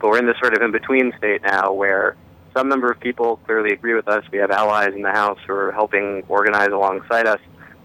But 0.00 0.10
we're 0.10 0.18
in 0.18 0.26
this 0.26 0.36
sort 0.38 0.56
of 0.56 0.62
in 0.62 0.72
between 0.72 1.12
state 1.18 1.42
now 1.42 1.72
where 1.72 2.16
some 2.54 2.68
number 2.68 2.90
of 2.90 3.00
people 3.00 3.36
clearly 3.44 3.72
agree 3.72 3.94
with 3.94 4.08
us. 4.08 4.24
We 4.30 4.38
have 4.38 4.50
allies 4.50 4.94
in 4.94 5.02
the 5.02 5.10
House 5.10 5.38
who 5.46 5.52
are 5.54 5.72
helping 5.72 6.22
organize 6.28 6.68
alongside 6.68 7.26
us 7.26 7.40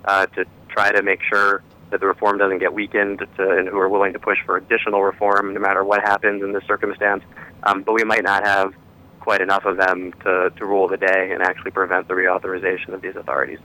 uh, 0.06 0.28
to 0.28 0.46
try 0.70 0.92
to 0.92 1.02
make 1.02 1.22
sure 1.24 1.64
that 1.90 2.00
the 2.00 2.06
reform 2.06 2.38
doesn't 2.38 2.60
get 2.60 2.74
weakened 2.74 3.20
to, 3.38 3.50
and 3.50 3.68
who 3.68 3.80
are 3.80 3.90
willing 3.90 4.14
to 4.14 4.20
push 4.20 4.38
for 4.46 4.58
additional 4.58 5.02
reform 5.04 5.54
no 5.54 5.60
matter 5.60 5.84
what 5.84 6.02
happens 6.02 6.44
in 6.44 6.54
this 6.54 6.64
circumstance. 6.66 7.24
Um, 7.64 7.82
but 7.82 7.94
we 7.94 8.04
might 8.04 8.24
not 8.24 8.46
have 8.46 8.74
quite 9.20 9.42
enough 9.42 9.66
of 9.66 9.78
them 9.78 10.14
to, 10.24 10.52
to 10.56 10.66
rule 10.66 10.88
the 10.88 10.98
day 10.98 11.32
and 11.34 11.42
actually 11.42 11.72
prevent 11.72 12.08
the 12.08 12.14
reauthorization 12.14 12.94
of 12.94 13.02
these 13.02 13.16
authorities. 13.16 13.60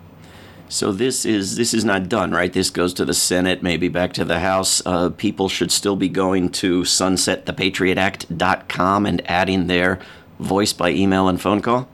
So 0.69 0.93
this 0.93 1.25
is 1.25 1.57
this 1.57 1.73
is 1.75 1.85
not 1.85 2.09
done, 2.09 2.33
right? 2.33 2.53
This 2.53 2.71
goes 2.71 2.95
to 2.95 3.05
the 3.05 3.15
Senate, 3.15 3.63
maybe 3.63 3.89
back 3.89 4.13
to 4.15 4.25
the 4.25 4.41
House. 4.41 4.83
Uh, 4.85 5.11
people 5.11 5.49
should 5.49 5.71
still 5.71 5.95
be 5.97 6.09
going 6.09 6.49
to 6.51 6.83
sunsetthepatriotact.com 6.83 9.07
and 9.07 9.23
adding 9.31 9.67
their 9.67 10.01
voice 10.41 10.73
by 10.73 10.91
email 10.91 11.29
and 11.29 11.41
phone 11.41 11.61
call. 11.61 11.89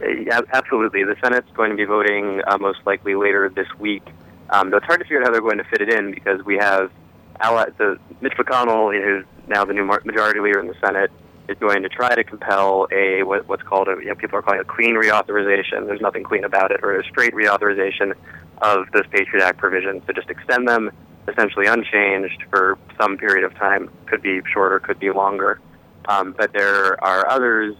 Yeah, 0.00 0.40
absolutely. 0.52 1.04
The 1.04 1.14
Senate's 1.22 1.50
going 1.54 1.70
to 1.70 1.76
be 1.76 1.84
voting 1.84 2.42
uh, 2.46 2.58
most 2.58 2.80
likely 2.86 3.14
later 3.14 3.48
this 3.48 3.68
week. 3.78 4.02
Um, 4.50 4.70
though 4.70 4.78
it's 4.78 4.86
hard 4.86 5.00
to 5.00 5.04
figure 5.04 5.20
out 5.20 5.26
how 5.26 5.32
they're 5.32 5.40
going 5.40 5.58
to 5.58 5.64
fit 5.64 5.82
it 5.82 5.92
in 5.92 6.12
because 6.12 6.44
we 6.44 6.56
have 6.56 6.90
the 7.40 7.98
Mitch 8.20 8.34
McConnell, 8.34 8.92
who's 8.92 9.24
now 9.46 9.64
the 9.64 9.72
new 9.72 9.84
majority 9.84 10.40
leader 10.40 10.58
in 10.60 10.66
the 10.66 10.74
Senate, 10.84 11.10
is 11.48 11.56
going 11.58 11.82
to 11.82 11.88
try 11.88 12.14
to 12.14 12.22
compel 12.22 12.86
a 12.92 13.22
what, 13.22 13.48
what's 13.48 13.62
called 13.62 13.88
a 13.88 13.96
you 14.00 14.06
know, 14.06 14.14
people 14.14 14.38
are 14.38 14.42
calling 14.42 14.60
a 14.60 14.64
clean 14.64 14.94
reauthorization. 14.94 15.86
There's 15.86 16.00
nothing 16.00 16.22
clean 16.22 16.44
about 16.44 16.70
it, 16.70 16.80
or 16.82 16.98
a 16.98 17.04
straight 17.04 17.34
reauthorization 17.34 18.14
of 18.60 18.90
those 18.92 19.06
Patriot 19.10 19.44
Act 19.44 19.58
provisions 19.58 20.02
to 20.06 20.12
just 20.12 20.28
extend 20.28 20.68
them 20.68 20.90
essentially 21.28 21.66
unchanged 21.66 22.42
for 22.50 22.78
some 23.00 23.16
period 23.16 23.44
of 23.44 23.54
time. 23.54 23.90
Could 24.06 24.22
be 24.22 24.40
shorter, 24.52 24.78
could 24.78 24.98
be 24.98 25.10
longer. 25.10 25.60
Um, 26.08 26.34
but 26.36 26.52
there 26.52 27.02
are 27.04 27.28
others 27.30 27.76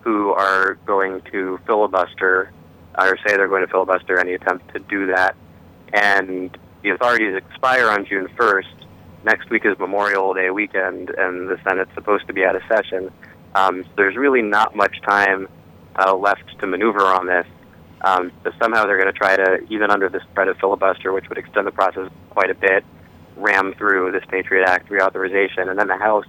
who 0.00 0.30
are 0.30 0.74
going 0.86 1.20
to 1.32 1.58
filibuster 1.66 2.52
or 2.98 3.16
say 3.26 3.36
they're 3.36 3.48
going 3.48 3.64
to 3.64 3.70
filibuster 3.70 4.18
any 4.18 4.34
attempt 4.34 4.72
to 4.74 4.80
do 4.80 5.06
that. 5.06 5.36
And 5.92 6.56
the 6.82 6.90
authorities 6.90 7.36
expire 7.36 7.88
on 7.88 8.06
June 8.06 8.28
1st 8.36 8.87
next 9.24 9.50
week 9.50 9.64
is 9.64 9.78
Memorial 9.78 10.34
Day 10.34 10.50
weekend, 10.50 11.10
and 11.10 11.48
the 11.48 11.58
Senate's 11.64 11.92
supposed 11.94 12.26
to 12.26 12.32
be 12.32 12.44
out 12.44 12.56
of 12.56 12.62
session. 12.68 13.10
Um, 13.54 13.84
so 13.84 13.90
there's 13.96 14.16
really 14.16 14.42
not 14.42 14.76
much 14.76 15.00
time 15.02 15.48
uh, 15.96 16.14
left 16.14 16.58
to 16.60 16.66
maneuver 16.66 17.00
on 17.00 17.26
this. 17.26 17.46
Um, 18.02 18.30
so 18.44 18.52
somehow 18.60 18.84
they're 18.84 19.00
going 19.00 19.12
to 19.12 19.18
try 19.18 19.36
to, 19.36 19.58
even 19.70 19.90
under 19.90 20.08
this 20.08 20.22
threat 20.34 20.48
of 20.48 20.56
filibuster, 20.58 21.12
which 21.12 21.28
would 21.28 21.38
extend 21.38 21.66
the 21.66 21.72
process 21.72 22.10
quite 22.30 22.50
a 22.50 22.54
bit, 22.54 22.84
ram 23.36 23.74
through 23.74 24.12
this 24.12 24.22
Patriot 24.28 24.64
Act 24.66 24.88
reauthorization, 24.88 25.68
and 25.68 25.78
then 25.78 25.88
the 25.88 25.96
House 25.96 26.26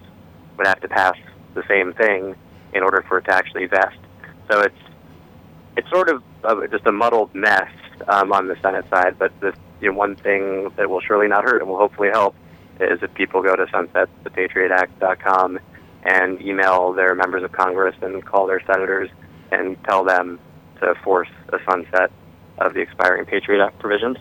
would 0.58 0.68
have 0.68 0.82
to 0.82 0.88
pass 0.88 1.16
the 1.54 1.64
same 1.68 1.94
thing 1.94 2.36
in 2.74 2.84
order 2.84 3.04
for 3.08 3.20
it 3.20 3.26
to 3.26 3.34
actually 3.34 3.66
vest. 3.66 3.98
So 4.50 4.62
it's 4.62 4.76
it's 5.78 5.90
sort 5.90 6.10
of 6.10 6.24
uh, 6.44 6.68
just 6.68 6.86
a 6.86 6.92
muddled 6.92 7.34
mess 7.34 7.70
um, 8.08 8.32
on 8.32 8.48
the 8.48 8.56
Senate 8.62 8.86
side. 8.90 9.18
But 9.18 9.32
the 9.40 9.54
you 9.80 9.92
know, 9.92 9.98
one 9.98 10.16
thing 10.16 10.70
that 10.76 10.90
will 10.90 11.02
surely 11.02 11.28
not 11.28 11.44
hurt 11.44 11.62
and 11.62 11.70
will 11.70 11.78
hopefully 11.78 12.10
help 12.10 12.36
is 12.80 13.02
if 13.02 13.14
people 13.14 13.42
go 13.42 13.56
to 13.56 13.66
sunsetthepatriotact.com 13.66 15.60
and 16.04 16.42
email 16.42 16.94
their 16.94 17.14
members 17.16 17.44
of 17.44 17.52
Congress 17.52 17.96
and 18.02 18.26
call 18.26 18.48
their 18.48 18.62
senators 18.66 19.10
and 19.52 19.78
tell 19.84 20.04
them 20.04 20.40
to 20.80 20.96
force 21.04 21.30
a 21.50 21.58
sunset 21.70 22.12
of 22.58 22.74
the 22.74 22.80
expiring 22.80 23.26
Patriot 23.26 23.64
Act 23.64 23.80
provisions. 23.80 24.18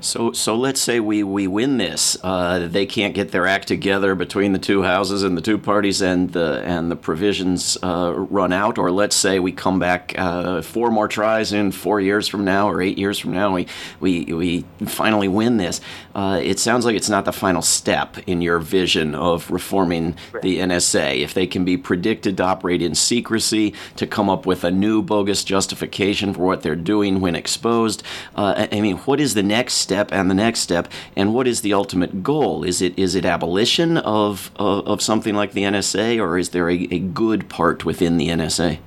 So, 0.00 0.30
so 0.30 0.54
let's 0.54 0.80
say 0.80 1.00
we, 1.00 1.24
we 1.24 1.48
win 1.48 1.76
this. 1.76 2.16
Uh, 2.22 2.68
they 2.68 2.86
can't 2.86 3.14
get 3.14 3.32
their 3.32 3.48
act 3.48 3.66
together 3.66 4.14
between 4.14 4.52
the 4.52 4.58
two 4.58 4.82
houses 4.82 5.24
and 5.24 5.36
the 5.36 5.40
two 5.40 5.58
parties, 5.58 6.00
and 6.00 6.32
the 6.32 6.62
and 6.64 6.90
the 6.90 6.96
provisions 6.96 7.76
uh, 7.82 8.14
run 8.14 8.52
out. 8.52 8.78
Or 8.78 8.92
let's 8.92 9.16
say 9.16 9.40
we 9.40 9.50
come 9.50 9.78
back 9.78 10.14
uh, 10.16 10.62
four 10.62 10.90
more 10.90 11.08
tries 11.08 11.52
in 11.52 11.72
four 11.72 12.00
years 12.00 12.28
from 12.28 12.44
now 12.44 12.70
or 12.70 12.80
eight 12.80 12.96
years 12.96 13.18
from 13.18 13.32
now. 13.32 13.52
We 13.52 13.66
we 13.98 14.24
we 14.24 14.64
finally 14.86 15.28
win 15.28 15.56
this. 15.56 15.80
Uh, 16.14 16.40
it 16.42 16.58
sounds 16.60 16.84
like 16.84 16.94
it's 16.94 17.10
not 17.10 17.24
the 17.24 17.32
final 17.32 17.62
step 17.62 18.18
in 18.26 18.40
your 18.40 18.58
vision 18.60 19.14
of 19.14 19.50
reforming 19.50 20.16
the 20.42 20.58
NSA. 20.58 21.20
If 21.20 21.34
they 21.34 21.46
can 21.46 21.64
be 21.64 21.76
predicted 21.76 22.36
to 22.36 22.44
operate 22.44 22.82
in 22.82 22.94
secrecy, 22.94 23.74
to 23.96 24.06
come 24.06 24.30
up 24.30 24.46
with 24.46 24.62
a 24.62 24.70
new 24.70 25.02
bogus 25.02 25.42
justification 25.42 26.34
for 26.34 26.42
what 26.42 26.62
they're 26.62 26.76
doing 26.76 27.20
when 27.20 27.34
exposed. 27.34 28.04
Uh, 28.36 28.68
I 28.70 28.80
mean, 28.80 28.98
what 28.98 29.18
is 29.18 29.34
the 29.34 29.42
next? 29.42 29.87
Step 29.88 30.12
and 30.12 30.30
the 30.30 30.34
next 30.34 30.60
step, 30.60 30.86
and 31.16 31.32
what 31.32 31.48
is 31.48 31.62
the 31.62 31.72
ultimate 31.72 32.22
goal? 32.22 32.62
Is 32.62 32.82
it 32.82 32.98
is 32.98 33.14
it 33.14 33.24
abolition 33.24 33.96
of 33.96 34.50
of, 34.56 34.86
of 34.86 35.02
something 35.02 35.34
like 35.34 35.52
the 35.52 35.62
NSA, 35.62 36.20
or 36.20 36.36
is 36.36 36.50
there 36.50 36.68
a, 36.68 36.76
a 36.90 36.98
good 36.98 37.48
part 37.48 37.86
within 37.86 38.18
the 38.18 38.28
NSA? 38.28 38.78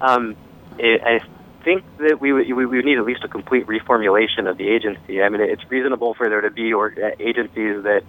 Um, 0.00 0.36
it, 0.78 1.00
I 1.04 1.20
think 1.62 1.84
that 1.98 2.20
we, 2.20 2.32
we 2.32 2.66
we 2.66 2.82
need 2.82 2.98
at 2.98 3.04
least 3.04 3.22
a 3.22 3.28
complete 3.28 3.66
reformulation 3.66 4.50
of 4.50 4.58
the 4.58 4.68
agency. 4.68 5.22
I 5.22 5.28
mean, 5.28 5.40
it's 5.40 5.62
reasonable 5.70 6.14
for 6.14 6.28
there 6.28 6.40
to 6.40 6.50
be 6.50 6.72
or 6.72 6.92
uh, 6.92 7.10
agencies 7.20 7.84
that 7.84 8.02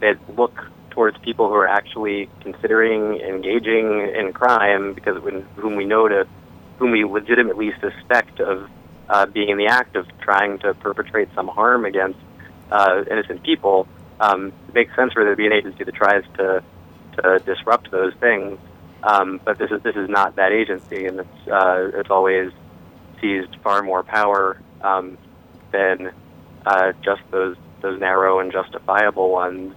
that 0.00 0.18
look 0.36 0.66
towards 0.90 1.16
people 1.18 1.48
who 1.48 1.54
are 1.54 1.68
actually 1.68 2.28
considering 2.40 3.20
engaging 3.20 4.12
in 4.14 4.32
crime 4.34 4.92
because 4.92 5.22
when, 5.22 5.42
whom 5.56 5.76
we 5.76 5.86
know 5.86 6.08
to 6.08 6.26
whom 6.78 6.90
we 6.90 7.04
legitimately 7.04 7.72
suspect 7.80 8.40
of 8.40 8.68
uh, 9.10 9.26
being 9.26 9.48
in 9.48 9.58
the 9.58 9.66
act 9.66 9.96
of 9.96 10.06
trying 10.20 10.58
to 10.60 10.72
perpetrate 10.74 11.28
some 11.34 11.48
harm 11.48 11.84
against 11.84 12.18
uh, 12.70 13.02
innocent 13.10 13.42
people, 13.42 13.88
um, 14.20 14.52
it 14.68 14.74
makes 14.74 14.94
sense 14.94 15.12
for 15.12 15.24
there 15.24 15.32
to 15.32 15.36
be 15.36 15.46
an 15.46 15.52
agency 15.52 15.82
that 15.82 15.94
tries 15.94 16.22
to, 16.36 16.62
to 17.16 17.38
disrupt 17.44 17.90
those 17.90 18.14
things. 18.20 18.58
Um, 19.02 19.40
but 19.44 19.58
this 19.58 19.70
is 19.70 19.82
this 19.82 19.96
is 19.96 20.08
not 20.08 20.36
that 20.36 20.52
agency, 20.52 21.06
and 21.06 21.20
it's 21.20 21.48
uh, 21.48 21.90
it's 21.94 22.10
always 22.10 22.52
seized 23.20 23.56
far 23.64 23.82
more 23.82 24.02
power 24.02 24.60
um, 24.82 25.16
than 25.72 26.12
uh, 26.66 26.92
just 27.02 27.22
those 27.30 27.56
those 27.80 27.98
narrow 27.98 28.40
and 28.40 28.52
justifiable 28.52 29.30
ones. 29.30 29.74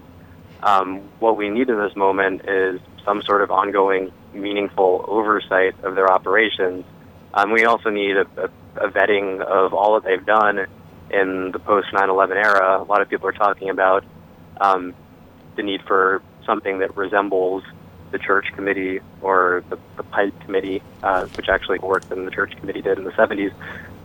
Um, 0.62 1.02
what 1.20 1.38
we 1.38 1.50
need 1.50 1.70
in 1.70 1.78
this 1.78 1.96
moment 1.96 2.42
is 2.48 2.82
some 3.06 3.22
sort 3.24 3.42
of 3.42 3.50
ongoing, 3.50 4.12
meaningful 4.34 5.06
oversight 5.08 5.82
of 5.84 5.96
their 5.96 6.12
operations. 6.12 6.86
Um, 7.34 7.52
we 7.52 7.66
also 7.66 7.90
need 7.90 8.18
a, 8.18 8.28
a 8.38 8.50
a 8.84 8.90
vetting 8.90 9.42
of 9.42 9.74
all 9.74 10.00
that 10.00 10.04
they've 10.04 10.26
done 10.26 10.68
in 11.10 11.52
the 11.52 11.60
post 11.60 11.88
9/11 11.94 12.36
era. 12.36 12.82
A 12.82 12.84
lot 12.84 13.02
of 13.02 13.10
people 13.10 13.28
are 13.28 13.34
talking 13.34 13.70
about 13.70 14.04
um, 14.60 14.94
the 15.56 15.64
need 15.64 15.82
for 15.84 16.22
something 16.46 16.80
that 16.80 16.96
resembles 16.98 17.64
the 18.12 18.20
church 18.20 18.46
committee 18.56 19.00
or 19.22 19.64
the, 19.70 19.78
the 19.98 20.04
Pike 20.04 20.38
committee, 20.42 20.82
uh, 21.02 21.26
which 21.36 21.50
actually 21.50 21.80
worked 21.80 22.10
than 22.10 22.26
the 22.26 22.32
church 22.32 22.56
committee 22.58 22.82
did 22.82 22.98
in 22.98 23.06
the 23.06 23.12
70s, 23.12 23.54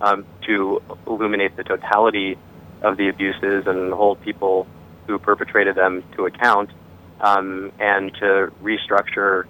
um, 0.01 0.25
to 0.47 0.81
illuminate 1.07 1.57
the 1.57 1.65
totality 1.65 2.39
of 2.83 2.97
the 2.97 3.09
abuses 3.09 3.67
and 3.67 3.93
hold 3.93 4.21
people 4.23 4.67
who 5.07 5.19
perpetrated 5.19 5.75
them 5.75 6.03
to 6.17 6.27
account, 6.27 6.71
um, 7.21 7.73
and 7.79 8.15
to 8.15 8.53
restructure 8.63 9.45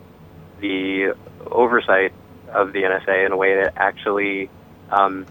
the 0.61 1.15
oversight 1.51 2.13
of 2.49 2.73
the 2.73 2.83
NSA 2.83 3.27
in 3.27 3.33
a 3.33 3.37
way 3.37 3.55
that 3.63 3.75
actually 3.77 4.51
um, 4.91 5.27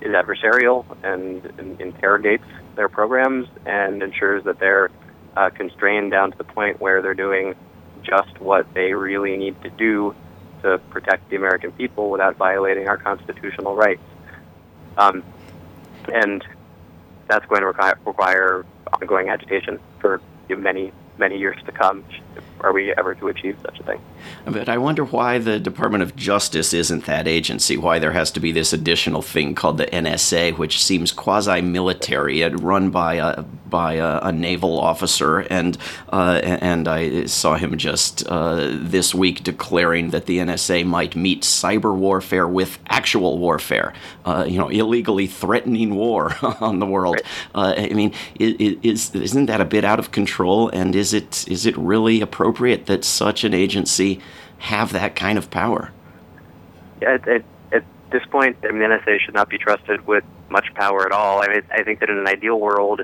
is 0.00 0.08
adversarial 0.08 0.84
and, 1.02 1.44
and, 1.58 1.80
interrogates 1.80 2.44
their 2.74 2.88
programs 2.88 3.46
and 3.66 4.02
ensures 4.02 4.44
that 4.44 4.58
they're 4.58 4.90
uh, 5.36 5.50
constrained 5.50 6.10
down 6.10 6.32
to 6.32 6.38
the 6.38 6.44
point 6.44 6.80
where 6.80 7.02
they're 7.02 7.14
doing 7.14 7.54
just 8.02 8.40
what 8.40 8.72
they 8.74 8.94
really 8.94 9.36
need 9.36 9.60
to 9.62 9.70
do 9.70 10.14
to 10.62 10.78
protect 10.90 11.28
the 11.30 11.36
American 11.36 11.72
people 11.72 12.10
without 12.10 12.36
violating 12.36 12.88
our 12.88 12.96
constitutional 12.96 13.74
rights. 13.74 14.02
Um, 14.96 15.22
and 16.12 16.44
that's 17.28 17.46
going 17.46 17.60
to 17.60 17.66
require, 17.66 17.98
require 18.04 18.66
ongoing 18.92 19.28
agitation 19.28 19.78
for 20.00 20.20
many, 20.48 20.92
many 21.18 21.38
years 21.38 21.56
to 21.64 21.72
come 21.72 22.04
are 22.60 22.72
we 22.72 22.92
ever 22.94 23.14
to 23.14 23.28
achieve 23.28 23.56
such 23.62 23.78
a 23.80 23.82
thing. 23.84 24.00
But 24.44 24.68
I 24.68 24.78
wonder 24.78 25.04
why 25.04 25.38
the 25.38 25.58
Department 25.58 26.02
of 26.02 26.16
Justice 26.16 26.72
isn't 26.72 27.06
that 27.06 27.26
agency. 27.28 27.76
Why 27.76 27.98
there 27.98 28.12
has 28.12 28.30
to 28.32 28.40
be 28.40 28.52
this 28.52 28.72
additional 28.72 29.22
thing 29.22 29.54
called 29.54 29.78
the 29.78 29.86
NSA, 29.86 30.58
which 30.58 30.82
seems 30.82 31.12
quasi-military 31.12 32.42
and 32.42 32.62
run 32.62 32.90
by 32.90 33.14
a 33.14 33.42
by 33.42 33.94
a, 33.94 34.18
a 34.22 34.32
naval 34.32 34.78
officer, 34.78 35.38
and 35.38 35.78
uh, 36.10 36.40
and 36.42 36.88
I 36.88 37.26
saw 37.26 37.56
him 37.56 37.78
just 37.78 38.26
uh, 38.26 38.68
this 38.72 39.14
week 39.14 39.44
declaring 39.44 40.10
that 40.10 40.26
the 40.26 40.38
NSA 40.38 40.84
might 40.84 41.14
meet 41.14 41.42
cyber 41.42 41.94
warfare 41.94 42.48
with 42.48 42.78
actual 42.88 43.38
warfare. 43.38 43.94
Uh, 44.24 44.44
you 44.46 44.58
know, 44.58 44.68
illegally 44.68 45.26
threatening 45.26 45.94
war 45.94 46.34
on 46.60 46.80
the 46.80 46.86
world. 46.86 47.20
Uh, 47.54 47.74
I 47.76 47.90
mean, 47.90 48.12
is 48.38 49.14
isn't 49.14 49.46
that 49.46 49.60
a 49.60 49.64
bit 49.64 49.84
out 49.84 49.98
of 49.98 50.10
control? 50.10 50.68
And 50.70 50.94
is 50.96 51.14
it 51.14 51.46
is 51.48 51.64
it 51.64 51.76
really 51.78 52.20
appropriate 52.20 52.86
that 52.86 53.04
such 53.04 53.44
an 53.44 53.54
agency 53.54 54.09
have 54.58 54.92
that 54.92 55.14
kind 55.14 55.38
of 55.38 55.50
power? 55.50 55.92
At, 57.02 57.28
at, 57.28 57.44
at 57.72 57.84
this 58.10 58.22
point, 58.30 58.56
I 58.62 58.72
mean, 58.72 58.80
the 58.80 58.86
NSA 58.86 59.20
should 59.20 59.34
not 59.34 59.48
be 59.48 59.58
trusted 59.58 60.06
with 60.06 60.24
much 60.48 60.72
power 60.74 61.06
at 61.06 61.12
all. 61.12 61.42
I 61.42 61.48
mean, 61.48 61.62
I 61.70 61.82
think 61.82 62.00
that 62.00 62.10
in 62.10 62.18
an 62.18 62.26
ideal 62.26 62.58
world, 62.58 63.02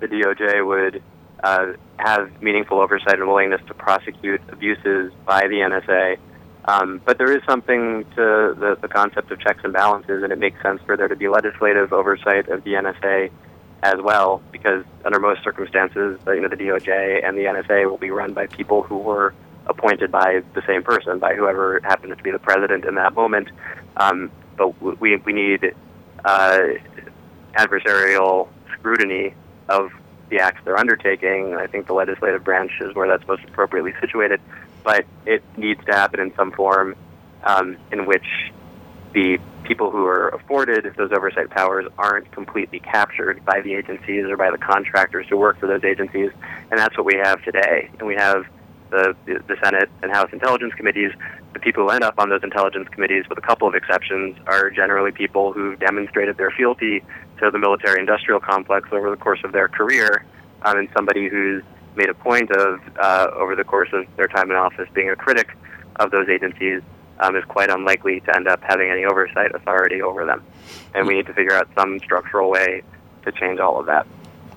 the 0.00 0.08
DOJ 0.08 0.66
would 0.66 1.02
uh, 1.42 1.72
have 1.96 2.42
meaningful 2.42 2.80
oversight 2.80 3.18
and 3.18 3.26
willingness 3.26 3.60
to 3.66 3.74
prosecute 3.74 4.40
abuses 4.50 5.12
by 5.24 5.42
the 5.48 5.56
NSA. 5.56 6.18
Um, 6.64 7.00
but 7.04 7.18
there 7.18 7.36
is 7.36 7.42
something 7.48 8.04
to 8.14 8.54
the, 8.58 8.78
the 8.80 8.88
concept 8.88 9.32
of 9.32 9.40
checks 9.40 9.60
and 9.64 9.72
balances, 9.72 10.22
and 10.22 10.32
it 10.32 10.38
makes 10.38 10.62
sense 10.62 10.80
for 10.86 10.96
there 10.96 11.08
to 11.08 11.16
be 11.16 11.28
legislative 11.28 11.92
oversight 11.92 12.48
of 12.48 12.62
the 12.62 12.74
NSA 12.74 13.30
as 13.82 14.00
well, 14.00 14.40
because 14.52 14.84
under 15.04 15.18
most 15.18 15.42
circumstances, 15.42 16.20
you 16.26 16.40
know, 16.40 16.48
the 16.48 16.56
DOJ 16.56 17.26
and 17.26 17.36
the 17.36 17.42
NSA 17.42 17.90
will 17.90 17.98
be 17.98 18.10
run 18.10 18.32
by 18.32 18.46
people 18.46 18.82
who 18.82 18.98
were 18.98 19.34
appointed 19.66 20.10
by 20.10 20.42
the 20.54 20.62
same 20.66 20.82
person, 20.82 21.18
by 21.18 21.34
whoever 21.34 21.80
happens 21.84 22.16
to 22.16 22.22
be 22.22 22.30
the 22.30 22.38
president 22.38 22.84
in 22.84 22.94
that 22.96 23.14
moment. 23.14 23.48
Um, 23.96 24.30
but 24.56 25.00
we 25.00 25.16
we 25.16 25.32
need 25.32 25.74
uh, 26.24 26.60
adversarial 27.54 28.48
scrutiny 28.74 29.34
of 29.68 29.92
the 30.28 30.40
acts 30.40 30.60
they're 30.64 30.78
undertaking. 30.78 31.54
I 31.54 31.66
think 31.66 31.86
the 31.86 31.92
legislative 31.92 32.42
branch 32.44 32.72
is 32.80 32.94
where 32.94 33.08
that's 33.08 33.26
most 33.28 33.44
appropriately 33.44 33.94
situated, 34.00 34.40
but 34.82 35.04
it 35.26 35.42
needs 35.56 35.84
to 35.84 35.92
happen 35.92 36.20
in 36.20 36.34
some 36.34 36.52
form 36.52 36.96
um, 37.44 37.76
in 37.90 38.06
which 38.06 38.24
the 39.12 39.38
people 39.64 39.90
who 39.90 40.06
are 40.06 40.28
afforded 40.28 40.94
those 40.96 41.12
oversight 41.12 41.50
powers 41.50 41.86
aren't 41.98 42.30
completely 42.32 42.80
captured 42.80 43.44
by 43.44 43.60
the 43.60 43.74
agencies 43.74 44.24
or 44.24 44.36
by 44.36 44.50
the 44.50 44.58
contractors 44.58 45.26
who 45.28 45.36
work 45.36 45.58
for 45.58 45.66
those 45.66 45.84
agencies, 45.84 46.30
and 46.70 46.80
that's 46.80 46.96
what 46.96 47.06
we 47.06 47.16
have 47.22 47.42
today. 47.44 47.90
And 47.98 48.08
we 48.08 48.14
have 48.14 48.44
the, 48.92 49.16
the 49.26 49.56
Senate 49.62 49.90
and 50.02 50.12
House 50.12 50.30
Intelligence 50.32 50.72
Committees. 50.74 51.12
The 51.52 51.58
people 51.58 51.84
who 51.84 51.90
end 51.90 52.04
up 52.04 52.14
on 52.18 52.28
those 52.28 52.42
intelligence 52.44 52.88
committees, 52.90 53.24
with 53.28 53.38
a 53.38 53.42
couple 53.42 53.66
of 53.66 53.74
exceptions, 53.74 54.36
are 54.46 54.70
generally 54.70 55.10
people 55.10 55.52
who've 55.52 55.78
demonstrated 55.78 56.36
their 56.36 56.50
fealty 56.50 57.02
to 57.40 57.50
the 57.50 57.58
military-industrial 57.58 58.40
complex 58.40 58.88
over 58.92 59.10
the 59.10 59.16
course 59.16 59.40
of 59.44 59.52
their 59.52 59.68
career, 59.68 60.24
um, 60.62 60.78
and 60.78 60.88
somebody 60.94 61.28
who's 61.28 61.62
made 61.96 62.08
a 62.08 62.14
point 62.14 62.50
of, 62.52 62.80
uh, 62.98 63.28
over 63.34 63.56
the 63.56 63.64
course 63.64 63.90
of 63.92 64.06
their 64.16 64.28
time 64.28 64.50
in 64.50 64.56
office, 64.56 64.88
being 64.94 65.10
a 65.10 65.16
critic 65.16 65.48
of 65.96 66.10
those 66.10 66.28
agencies 66.28 66.80
um, 67.20 67.36
is 67.36 67.44
quite 67.44 67.70
unlikely 67.70 68.20
to 68.20 68.36
end 68.36 68.48
up 68.48 68.60
having 68.62 68.90
any 68.90 69.04
oversight 69.04 69.54
authority 69.54 70.00
over 70.00 70.24
them. 70.24 70.42
And 70.94 71.06
we 71.06 71.14
need 71.14 71.26
to 71.26 71.34
figure 71.34 71.54
out 71.54 71.68
some 71.76 71.98
structural 71.98 72.50
way 72.50 72.82
to 73.24 73.32
change 73.32 73.60
all 73.60 73.78
of 73.78 73.86
that. 73.86 74.06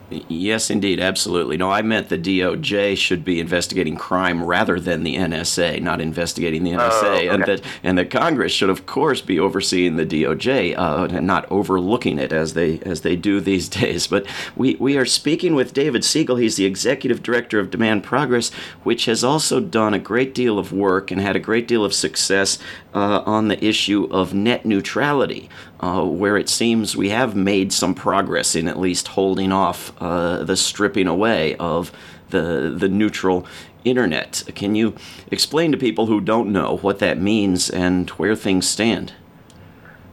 Yes, 0.09 0.69
indeed, 0.69 0.99
absolutely. 0.99 1.57
No, 1.57 1.71
I 1.71 1.81
meant 1.81 2.09
the 2.09 2.17
DOJ 2.17 2.95
should 2.95 3.25
be 3.25 3.39
investigating 3.39 3.95
crime 3.95 4.43
rather 4.43 4.79
than 4.79 5.03
the 5.03 5.15
NSA, 5.15 5.81
not 5.81 5.99
investigating 5.99 6.63
the 6.63 6.71
NSA, 6.71 7.03
oh, 7.03 7.13
okay. 7.13 7.27
and 7.27 7.43
that 7.45 7.61
and 7.81 7.97
that 7.97 8.11
Congress 8.11 8.51
should, 8.51 8.69
of 8.69 8.85
course, 8.85 9.21
be 9.21 9.39
overseeing 9.39 9.95
the 9.95 10.05
DOJ 10.05 10.77
uh, 10.77 11.07
and 11.09 11.25
not 11.25 11.49
overlooking 11.51 12.19
it 12.19 12.31
as 12.31 12.53
they 12.53 12.79
as 12.81 13.01
they 13.01 13.15
do 13.15 13.39
these 13.39 13.67
days. 13.81 14.05
But 14.05 14.27
we 14.55 14.75
we 14.75 14.95
are 14.95 15.05
speaking 15.05 15.55
with 15.55 15.73
David 15.73 16.03
Segal. 16.03 16.39
He's 16.39 16.57
the 16.57 16.65
executive 16.65 17.23
director 17.23 17.59
of 17.59 17.71
Demand 17.71 18.03
Progress, 18.03 18.51
which 18.83 19.05
has 19.05 19.23
also 19.23 19.59
done 19.59 19.95
a 19.95 19.99
great 19.99 20.35
deal 20.35 20.59
of 20.59 20.71
work 20.71 21.09
and 21.09 21.19
had 21.19 21.35
a 21.35 21.39
great 21.39 21.67
deal 21.67 21.83
of 21.83 21.95
success 21.95 22.59
uh, 22.93 23.23
on 23.25 23.47
the 23.47 23.63
issue 23.63 24.07
of 24.11 24.35
net 24.35 24.65
neutrality 24.65 25.49
uh, 25.79 26.03
where 26.03 26.37
it 26.37 26.49
seems 26.49 26.95
we 26.95 27.09
have 27.09 27.35
made 27.35 27.73
some 27.73 27.93
progress 27.93 28.55
in 28.55 28.67
at 28.67 28.79
least 28.79 29.09
holding 29.09 29.51
off 29.51 29.91
uh, 30.01 30.43
the 30.43 30.55
stripping 30.55 31.07
away 31.07 31.55
of 31.57 31.91
the 32.29 32.73
the 32.77 32.87
neutral 32.87 33.45
internet. 33.83 34.43
Can 34.55 34.75
you 34.75 34.95
explain 35.31 35.71
to 35.71 35.77
people 35.77 36.07
who 36.07 36.19
don't 36.19 36.51
know 36.51 36.77
what 36.77 36.99
that 36.99 37.19
means 37.19 37.69
and 37.69 38.09
where 38.11 38.35
things 38.35 38.67
stand? 38.67 39.13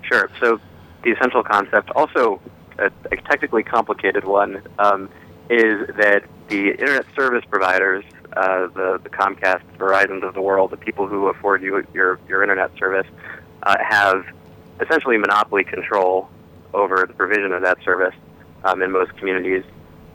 Sure. 0.03 0.31
So 0.41 0.61
the 1.03 1.13
essential 1.13 1.43
concept, 1.43 1.91
also 1.91 2.41
a, 2.79 2.91
a 3.11 3.17
technically 3.17 3.63
complicated 3.63 4.25
one, 4.25 4.63
um, 4.79 5.09
is 5.49 5.87
that 5.97 6.25
the 6.49 6.71
internet 6.71 7.07
service 7.17 7.45
providers, 7.49 8.05
uh, 8.37 8.67
the, 8.69 9.01
the 9.03 9.09
Comcast, 9.09 9.63
Verizon 9.79 10.23
of 10.23 10.35
the 10.35 10.43
world, 10.43 10.71
the 10.71 10.77
people 10.77 11.07
who 11.09 11.29
afford 11.29 11.63
you 11.63 11.85
your, 11.95 12.19
your 12.29 12.43
internet 12.43 12.71
service, 12.79 13.07
uh, 13.63 13.77
have 13.83 14.25
essentially 14.83 15.19
monopoly 15.19 15.65
control 15.65 16.29
over 16.75 17.05
the 17.07 17.15
provision 17.15 17.53
of 17.53 17.63
that 17.63 17.79
service 17.85 18.15
um, 18.65 18.83
in 18.83 18.91
most 18.91 19.17
communities 19.17 19.65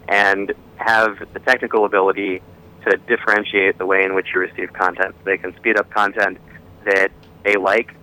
and 0.08 0.54
have 0.78 1.18
the 1.34 1.40
technical 1.40 1.86
ability 1.86 2.42
to 2.86 2.98
differentiate 3.08 3.78
the 3.78 3.86
way 3.86 4.04
in 4.04 4.16
which 4.16 4.28
you 4.34 4.40
receive 4.40 4.72
content. 4.74 5.16
They 5.26 5.38
can 5.38 5.56
speed 5.58 5.78
up 5.78 5.90
content 5.92 6.38
that 6.86 7.12
they 7.44 7.56
like, 7.56 7.94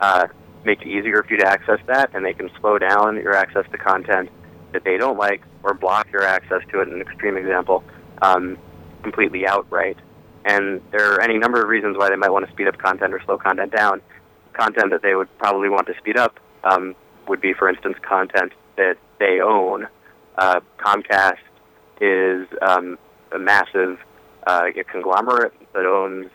uh, 0.00 0.26
make 0.64 0.82
it 0.82 0.88
easier 0.88 1.22
for 1.22 1.34
you 1.34 1.38
to 1.38 1.46
access 1.46 1.78
that, 1.86 2.10
and 2.14 2.24
they 2.24 2.32
can 2.32 2.50
slow 2.60 2.78
down 2.78 3.16
your 3.16 3.34
access 3.34 3.64
to 3.70 3.78
content 3.78 4.30
that 4.72 4.84
they 4.84 4.96
don't 4.96 5.18
like 5.18 5.42
or 5.62 5.74
block 5.74 6.10
your 6.12 6.24
access 6.24 6.62
to 6.70 6.80
it, 6.80 6.88
an 6.88 7.00
extreme 7.00 7.36
example, 7.36 7.84
um, 8.20 8.58
completely 9.02 9.46
outright. 9.46 9.96
And 10.44 10.80
there 10.90 11.12
are 11.12 11.20
any 11.20 11.38
number 11.38 11.62
of 11.62 11.68
reasons 11.68 11.96
why 11.96 12.08
they 12.08 12.16
might 12.16 12.30
want 12.30 12.46
to 12.46 12.52
speed 12.52 12.66
up 12.66 12.78
content 12.78 13.14
or 13.14 13.22
slow 13.24 13.38
content 13.38 13.72
down 13.72 14.00
content 14.52 14.90
that 14.90 15.02
they 15.02 15.14
would 15.14 15.28
probably 15.38 15.68
want 15.68 15.86
to 15.86 15.94
speed 15.98 16.16
up 16.16 16.38
um, 16.64 16.94
would 17.28 17.40
be, 17.40 17.52
for 17.52 17.68
instance, 17.68 17.96
content 18.02 18.52
that 18.76 18.96
they 19.18 19.40
own. 19.40 19.86
Uh, 20.36 20.60
Comcast 20.78 21.38
is 22.00 22.46
um, 22.62 22.98
a 23.32 23.38
massive 23.38 23.98
uh, 24.46 24.62
conglomerate 24.90 25.52
that 25.72 25.86
owns, 25.86 26.30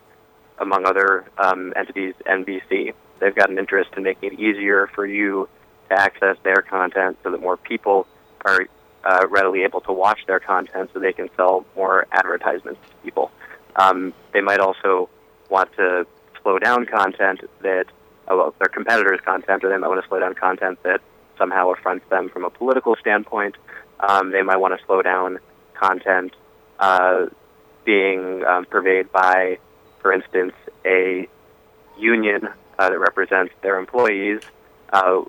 among 0.58 0.86
other 0.86 1.24
um, 1.38 1.72
entities, 1.76 2.14
NBC. 2.26 2.94
They've 3.20 3.34
got 3.34 3.50
an 3.50 3.58
interest 3.58 3.90
in 3.96 4.02
making 4.02 4.32
it 4.32 4.40
easier 4.40 4.88
for 4.94 5.06
you 5.06 5.48
to 5.88 5.98
access 5.98 6.36
their 6.44 6.62
content 6.62 7.18
so 7.22 7.30
that 7.30 7.40
more 7.40 7.56
people 7.56 8.06
are 8.44 8.66
uh, 9.04 9.26
readily 9.28 9.62
able 9.62 9.80
to 9.82 9.92
watch 9.92 10.20
their 10.26 10.40
content 10.40 10.90
so 10.92 11.00
they 11.00 11.12
can 11.12 11.28
sell 11.36 11.64
more 11.76 12.06
advertisements 12.12 12.80
to 12.88 12.96
people. 13.04 13.30
Um, 13.76 14.12
they 14.32 14.40
might 14.40 14.60
also 14.60 15.08
want 15.48 15.72
to 15.76 16.06
slow 16.42 16.58
down 16.58 16.86
content 16.86 17.40
that 17.62 17.86
well, 18.36 18.54
their 18.58 18.68
competitors' 18.68 19.20
content, 19.24 19.64
or 19.64 19.70
they 19.70 19.78
might 19.78 19.88
want 19.88 20.02
to 20.02 20.08
slow 20.08 20.18
down 20.18 20.34
content 20.34 20.78
that 20.82 21.00
somehow 21.36 21.70
affronts 21.70 22.04
them 22.10 22.28
from 22.28 22.44
a 22.44 22.50
political 22.50 22.96
standpoint. 22.96 23.56
Um, 24.00 24.32
they 24.32 24.42
might 24.42 24.56
want 24.56 24.78
to 24.78 24.84
slow 24.86 25.02
down 25.02 25.38
content 25.74 26.34
uh, 26.78 27.26
being 27.84 28.44
um, 28.44 28.64
pervaded 28.66 29.10
by, 29.12 29.58
for 30.00 30.12
instance, 30.12 30.52
a 30.84 31.28
union 31.98 32.48
uh, 32.78 32.90
that 32.90 32.98
represents 32.98 33.52
their 33.62 33.78
employees 33.78 34.40
uh, 34.92 35.22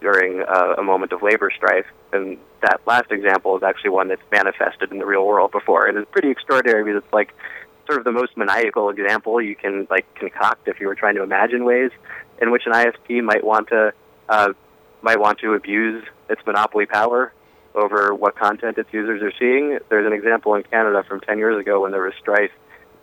during 0.00 0.42
uh, 0.42 0.74
a 0.78 0.82
moment 0.82 1.12
of 1.12 1.22
labor 1.22 1.50
strife. 1.54 1.86
And 2.12 2.38
that 2.60 2.80
last 2.86 3.10
example 3.10 3.56
is 3.56 3.62
actually 3.62 3.90
one 3.90 4.08
that's 4.08 4.22
manifested 4.30 4.92
in 4.92 4.98
the 4.98 5.06
real 5.06 5.26
world 5.26 5.50
before. 5.50 5.86
And 5.86 5.98
it's 5.98 6.10
pretty 6.10 6.30
extraordinary 6.30 6.84
because 6.84 7.02
it's 7.02 7.12
like 7.12 7.34
sort 7.92 8.06
of 8.06 8.14
the 8.14 8.18
most 8.18 8.36
maniacal 8.36 8.88
example 8.88 9.40
you 9.40 9.54
can 9.54 9.86
like 9.90 10.06
concoct 10.14 10.66
if 10.66 10.80
you 10.80 10.86
were 10.86 10.94
trying 10.94 11.14
to 11.14 11.22
imagine 11.22 11.64
ways 11.64 11.90
in 12.40 12.50
which 12.50 12.62
an 12.64 12.72
ISP 12.72 13.22
might 13.22 13.44
want 13.44 13.68
to 13.68 13.92
uh, 14.28 14.52
might 15.02 15.20
want 15.20 15.38
to 15.40 15.52
abuse 15.52 16.02
its 16.30 16.40
monopoly 16.46 16.86
power 16.86 17.32
over 17.74 18.14
what 18.14 18.34
content 18.36 18.78
its 18.78 18.88
users 18.92 19.20
are 19.22 19.32
seeing. 19.38 19.78
There's 19.90 20.06
an 20.06 20.12
example 20.12 20.54
in 20.54 20.62
Canada 20.62 21.04
from 21.06 21.20
10 21.20 21.38
years 21.38 21.60
ago 21.60 21.82
when 21.82 21.92
there 21.92 22.02
was 22.02 22.14
strife 22.18 22.52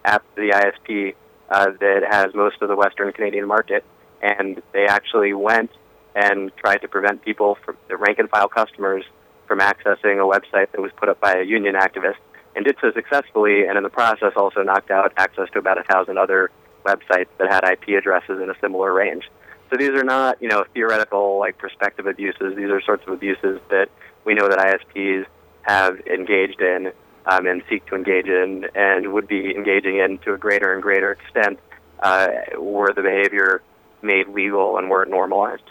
at 0.05 0.23
the 0.35 0.49
ISP 0.49 1.15
uh, 1.49 1.71
that 1.79 2.03
has 2.09 2.33
most 2.33 2.61
of 2.61 2.69
the 2.69 2.75
Western 2.75 3.11
Canadian 3.11 3.47
market, 3.47 3.83
and 4.21 4.61
they 4.71 4.85
actually 4.85 5.33
went 5.33 5.71
and 6.15 6.51
tried 6.57 6.77
to 6.77 6.87
prevent 6.87 7.23
people 7.23 7.57
from 7.63 7.77
the 7.89 7.97
rank 7.97 8.17
and 8.17 8.29
file 8.29 8.47
customers 8.47 9.03
from 9.47 9.59
accessing 9.59 10.17
a 10.17 10.39
website 10.39 10.71
that 10.71 10.79
was 10.79 10.91
put 10.97 11.09
up 11.09 11.19
by 11.19 11.33
a 11.33 11.43
union 11.43 11.75
activist 11.75 12.17
and 12.55 12.65
did 12.65 12.75
so 12.81 12.91
successfully, 12.91 13.65
and 13.65 13.77
in 13.77 13.83
the 13.83 13.89
process 13.89 14.33
also 14.35 14.61
knocked 14.63 14.91
out 14.91 15.13
access 15.17 15.49
to 15.53 15.59
about 15.59 15.77
a 15.77 15.83
thousand 15.83 16.17
other 16.17 16.49
websites 16.85 17.27
that 17.37 17.51
had 17.51 17.63
IP 17.63 17.97
addresses 17.97 18.41
in 18.41 18.49
a 18.49 18.55
similar 18.61 18.93
range. 18.93 19.29
So 19.69 19.77
these 19.77 19.89
are 19.89 20.03
not, 20.03 20.41
you 20.41 20.49
know, 20.49 20.65
theoretical 20.73 21.39
like 21.39 21.57
prospective 21.57 22.07
abuses. 22.07 22.55
These 22.55 22.69
are 22.69 22.81
sorts 22.81 23.03
of 23.05 23.13
abuses 23.13 23.59
that 23.69 23.89
we 24.25 24.33
know 24.33 24.49
that 24.49 24.57
ISPs 24.57 25.25
have 25.61 25.99
engaged 26.07 26.61
in 26.61 26.91
um, 27.25 27.45
and 27.45 27.61
seek 27.69 27.85
to 27.87 27.95
engage 27.95 28.25
in, 28.25 28.65
and 28.73 29.13
would 29.13 29.27
be 29.27 29.55
engaging 29.55 29.97
in 29.97 30.17
to 30.19 30.33
a 30.33 30.37
greater 30.37 30.73
and 30.73 30.81
greater 30.81 31.11
extent 31.11 31.59
uh, 32.01 32.29
were 32.57 32.91
the 32.93 33.03
behavior 33.03 33.61
made 34.01 34.27
legal 34.29 34.77
and 34.77 34.89
were 34.89 35.03
it 35.03 35.09
normalized. 35.09 35.63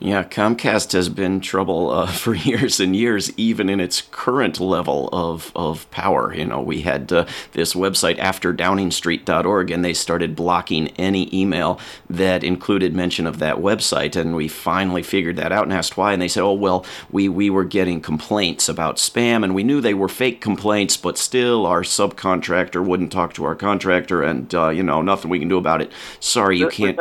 Yeah, 0.00 0.24
Comcast 0.24 0.92
has 0.92 1.08
been 1.08 1.40
trouble 1.40 1.90
uh, 1.90 2.06
for 2.12 2.34
years 2.34 2.80
and 2.80 2.96
years, 2.96 3.32
even 3.38 3.68
in 3.68 3.80
its 3.80 4.02
current 4.02 4.58
level 4.58 5.08
of, 5.12 5.52
of 5.54 5.90
power. 5.90 6.34
You 6.34 6.46
know, 6.46 6.60
we 6.60 6.80
had 6.80 7.12
uh, 7.12 7.26
this 7.52 7.74
website 7.74 8.18
afterdowningstreet.org, 8.18 9.70
and 9.70 9.84
they 9.84 9.94
started 9.94 10.34
blocking 10.34 10.88
any 10.98 11.34
email 11.34 11.78
that 12.10 12.42
included 12.42 12.92
mention 12.92 13.26
of 13.26 13.38
that 13.38 13.56
website. 13.58 14.16
And 14.16 14.34
we 14.34 14.48
finally 14.48 15.02
figured 15.02 15.36
that 15.36 15.52
out 15.52 15.64
and 15.64 15.72
asked 15.72 15.96
why. 15.96 16.12
And 16.12 16.20
they 16.20 16.28
said, 16.28 16.42
oh, 16.42 16.52
well, 16.52 16.84
we, 17.10 17.28
we 17.28 17.48
were 17.48 17.64
getting 17.64 18.00
complaints 18.00 18.68
about 18.68 18.96
spam, 18.96 19.44
and 19.44 19.54
we 19.54 19.62
knew 19.62 19.80
they 19.80 19.94
were 19.94 20.08
fake 20.08 20.40
complaints, 20.40 20.96
but 20.96 21.16
still 21.16 21.66
our 21.66 21.82
subcontractor 21.82 22.84
wouldn't 22.84 23.12
talk 23.12 23.32
to 23.34 23.44
our 23.44 23.54
contractor, 23.54 24.22
and, 24.22 24.54
uh, 24.54 24.70
you 24.70 24.82
know, 24.82 25.02
nothing 25.02 25.30
we 25.30 25.38
can 25.38 25.48
do 25.48 25.56
about 25.56 25.80
it. 25.80 25.92
Sorry, 26.18 26.58
you 26.58 26.68
can't. 26.68 26.98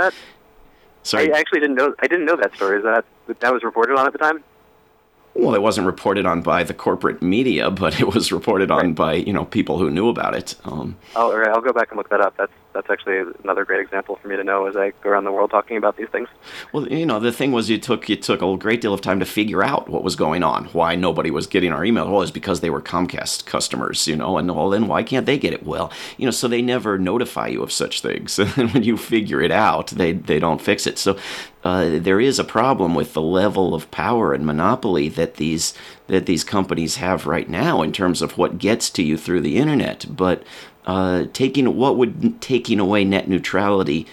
Sorry. 1.03 1.31
I 1.31 1.39
actually 1.39 1.59
didn't 1.59 1.75
know. 1.75 1.93
I 1.99 2.07
didn't 2.07 2.25
know 2.25 2.35
that 2.37 2.55
story. 2.55 2.77
Is 2.77 2.83
that 2.83 3.05
that 3.39 3.53
was 3.53 3.63
reported 3.63 3.97
on 3.97 4.07
at 4.07 4.13
the 4.13 4.19
time? 4.19 4.43
Well, 5.35 5.55
it 5.55 5.61
wasn't 5.61 5.87
reported 5.87 6.25
on 6.25 6.41
by 6.41 6.63
the 6.63 6.73
corporate 6.73 7.21
media, 7.21 7.71
but 7.71 7.99
it 7.99 8.13
was 8.13 8.31
reported 8.31 8.71
on 8.71 8.87
right. 8.87 8.95
by 8.95 9.13
you 9.15 9.33
know 9.33 9.45
people 9.45 9.77
who 9.77 9.91
knew 9.91 10.09
about 10.09 10.35
it. 10.35 10.55
Um, 10.63 10.97
oh, 11.15 11.31
all 11.31 11.37
right. 11.37 11.49
I'll 11.49 11.61
go 11.61 11.73
back 11.73 11.89
and 11.91 11.97
look 11.97 12.09
that 12.09 12.21
up. 12.21 12.35
That's 12.37 12.51
that's 12.73 12.89
actually 12.89 13.33
another 13.43 13.65
great 13.65 13.79
example 13.79 14.15
for 14.15 14.27
me 14.27 14.35
to 14.35 14.43
know 14.43 14.65
as 14.65 14.75
I 14.75 14.91
go 15.01 15.11
around 15.11 15.23
the 15.23 15.31
world 15.31 15.51
talking 15.51 15.77
about 15.77 15.97
these 15.97 16.09
things. 16.09 16.27
Well, 16.71 16.87
you 16.87 17.05
know, 17.05 17.19
the 17.19 17.31
thing 17.31 17.51
was, 17.51 17.69
you 17.69 17.77
took 17.77 18.09
you 18.09 18.15
took 18.15 18.41
a 18.41 18.57
great 18.57 18.81
deal 18.81 18.93
of 18.93 19.01
time 19.01 19.19
to 19.19 19.25
figure 19.25 19.63
out 19.63 19.89
what 19.89 20.03
was 20.03 20.15
going 20.15 20.43
on, 20.43 20.65
why 20.65 20.95
nobody 20.95 21.31
was 21.31 21.47
getting 21.47 21.71
our 21.71 21.85
email. 21.85 22.11
Well, 22.11 22.21
it's 22.21 22.31
because 22.31 22.61
they 22.61 22.69
were 22.69 22.81
Comcast 22.81 23.45
customers, 23.45 24.07
you 24.07 24.15
know, 24.15 24.37
and 24.37 24.53
well, 24.53 24.69
then 24.69 24.87
why 24.87 25.03
can't 25.03 25.25
they 25.25 25.37
get 25.37 25.53
it? 25.53 25.63
Well, 25.65 25.91
you 26.17 26.25
know, 26.25 26.31
so 26.31 26.47
they 26.47 26.61
never 26.61 26.97
notify 26.97 27.47
you 27.47 27.63
of 27.63 27.71
such 27.71 28.01
things, 28.01 28.39
and 28.57 28.73
when 28.73 28.83
you 28.83 28.97
figure 28.97 29.41
it 29.41 29.51
out, 29.51 29.87
they 29.87 30.13
they 30.13 30.39
don't 30.39 30.61
fix 30.61 30.87
it. 30.87 30.97
So 30.97 31.17
uh, 31.63 31.99
there 31.99 32.19
is 32.19 32.39
a 32.39 32.43
problem 32.43 32.93
with 32.93 33.13
the 33.13 33.21
level 33.21 33.73
of 33.73 33.89
power 33.91 34.33
and 34.33 34.45
monopoly 34.45 35.09
that 35.09 35.35
these 35.35 35.73
that 36.07 36.25
these 36.25 36.43
companies 36.43 36.97
have 36.97 37.25
right 37.25 37.49
now 37.49 37.81
in 37.81 37.91
terms 37.93 38.21
of 38.21 38.37
what 38.37 38.57
gets 38.57 38.89
to 38.89 39.03
you 39.03 39.17
through 39.17 39.41
the 39.41 39.57
internet. 39.57 40.05
But 40.09 40.43
uh, 40.85 41.25
taking 41.33 41.75
what 41.75 41.97
would 41.97 42.41
taking 42.41 42.79
away 42.79 43.03
net 43.03 43.27
neutrality 43.27 44.07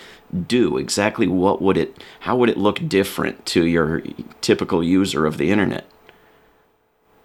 do 0.46 0.76
exactly? 0.76 1.26
What 1.26 1.60
would 1.60 1.76
it? 1.76 2.02
How 2.20 2.36
would 2.36 2.48
it 2.48 2.56
look 2.56 2.86
different 2.88 3.46
to 3.46 3.66
your 3.66 4.02
typical 4.40 4.82
user 4.82 5.26
of 5.26 5.38
the 5.38 5.50
internet? 5.50 5.84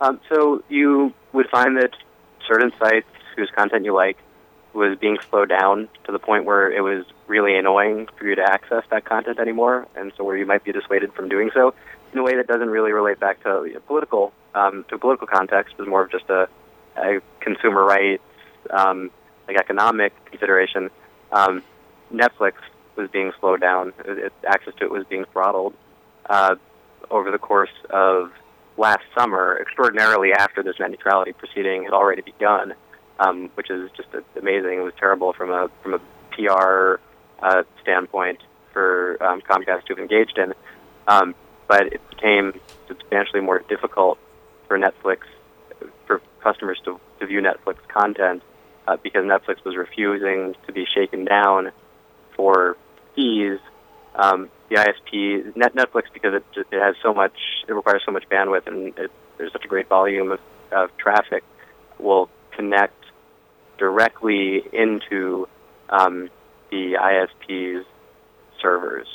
Um, 0.01 0.19
so 0.29 0.63
you 0.69 1.13
would 1.33 1.47
find 1.49 1.77
that 1.77 1.91
certain 2.47 2.71
sites 2.79 3.07
whose 3.35 3.49
content 3.55 3.85
you 3.85 3.93
like 3.93 4.17
was 4.73 4.97
being 4.99 5.17
slowed 5.29 5.49
down 5.49 5.87
to 6.03 6.11
the 6.11 6.19
point 6.19 6.45
where 6.45 6.69
it 6.69 6.81
was 6.81 7.05
really 7.27 7.55
annoying 7.55 8.07
for 8.17 8.27
you 8.27 8.35
to 8.35 8.43
access 8.43 8.83
that 8.91 9.05
content 9.05 9.39
anymore, 9.39 9.87
and 9.95 10.11
so 10.17 10.23
where 10.23 10.35
you 10.35 10.45
might 10.45 10.63
be 10.63 10.71
dissuaded 10.71 11.13
from 11.13 11.29
doing 11.29 11.49
so 11.53 11.73
in 12.11 12.19
a 12.19 12.23
way 12.23 12.35
that 12.35 12.47
doesn't 12.47 12.69
really 12.69 12.91
relate 12.91 13.19
back 13.19 13.41
to 13.43 13.65
you 13.65 13.73
know, 13.73 13.79
political 13.81 14.33
um, 14.53 14.85
to 14.89 14.97
political 14.97 15.27
context, 15.27 15.75
but 15.77 15.87
more 15.87 16.03
of 16.03 16.11
just 16.11 16.29
a, 16.29 16.47
a 16.97 17.19
consumer 17.39 17.83
rights, 17.83 18.23
um, 18.69 19.11
like 19.47 19.57
economic 19.57 20.13
consideration. 20.25 20.89
Um, 21.31 21.63
Netflix 22.13 22.53
was 22.95 23.09
being 23.11 23.31
slowed 23.39 23.61
down; 23.61 23.93
access 24.47 24.73
to 24.79 24.85
it 24.85 24.91
was 24.91 25.05
being 25.09 25.25
throttled 25.31 25.73
uh, 26.29 26.55
over 27.09 27.31
the 27.31 27.37
course 27.37 27.73
of 27.89 28.31
last 28.77 29.03
summer, 29.17 29.57
extraordinarily 29.61 30.33
after 30.33 30.61
this 30.63 30.75
net 30.79 30.91
neutrality 30.91 31.33
proceeding 31.33 31.83
had 31.83 31.93
already 31.93 32.21
begun, 32.21 32.73
um, 33.19 33.49
which 33.55 33.69
is 33.69 33.89
just 33.95 34.09
amazing. 34.37 34.79
It 34.79 34.83
was 34.83 34.93
terrible 34.99 35.33
from 35.33 35.51
a 35.51 35.69
from 35.81 35.93
a 35.93 35.99
PR 36.31 36.99
uh, 37.41 37.63
standpoint 37.81 38.39
for 38.73 39.17
um, 39.23 39.41
Comcast 39.41 39.85
to 39.85 39.93
have 39.93 39.99
engaged 39.99 40.37
in, 40.37 40.53
um, 41.07 41.35
but 41.67 41.93
it 41.93 42.01
became 42.09 42.59
substantially 42.87 43.41
more 43.41 43.59
difficult 43.59 44.17
for 44.67 44.77
Netflix 44.77 45.19
for 46.05 46.21
customers 46.41 46.79
to, 46.85 46.99
to 47.19 47.25
view 47.25 47.41
Netflix 47.41 47.75
content 47.87 48.43
uh, 48.87 48.97
because 49.01 49.23
Netflix 49.23 49.63
was 49.65 49.75
refusing 49.75 50.55
to 50.65 50.73
be 50.73 50.85
shaken 50.85 51.25
down 51.25 51.71
for 52.35 52.77
fees. 53.15 53.59
Um, 54.15 54.49
the 54.69 54.75
ISP 54.77 55.55
Net 55.55 55.75
Netflix 55.75 56.03
because 56.13 56.33
it, 56.35 56.65
it 56.71 56.79
has 56.79 56.95
so 57.03 57.13
much, 57.13 57.33
it 57.67 57.73
requires 57.73 58.01
so 58.05 58.11
much 58.11 58.23
bandwidth, 58.29 58.67
and 58.67 58.97
it, 58.97 59.11
there's 59.37 59.51
such 59.51 59.65
a 59.65 59.67
great 59.67 59.89
volume 59.89 60.31
of, 60.31 60.39
of 60.71 60.95
traffic, 60.97 61.43
will 61.99 62.29
connect 62.55 62.93
directly 63.77 64.63
into 64.71 65.47
um, 65.89 66.29
the 66.71 66.93
ISP's 66.93 67.85
servers. 68.61 69.07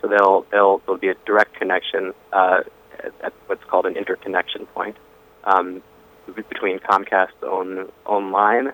So 0.00 0.08
they'll 0.08 0.46
they'll 0.50 0.78
there'll 0.78 1.00
be 1.00 1.08
a 1.08 1.14
direct 1.26 1.54
connection 1.54 2.12
uh, 2.32 2.60
at, 2.98 3.12
at 3.22 3.32
what's 3.46 3.64
called 3.64 3.86
an 3.86 3.96
interconnection 3.96 4.66
point 4.66 4.96
um, 5.44 5.82
between 6.26 6.78
Comcast's 6.78 7.42
own 7.42 7.90
own 8.06 8.30
line 8.30 8.72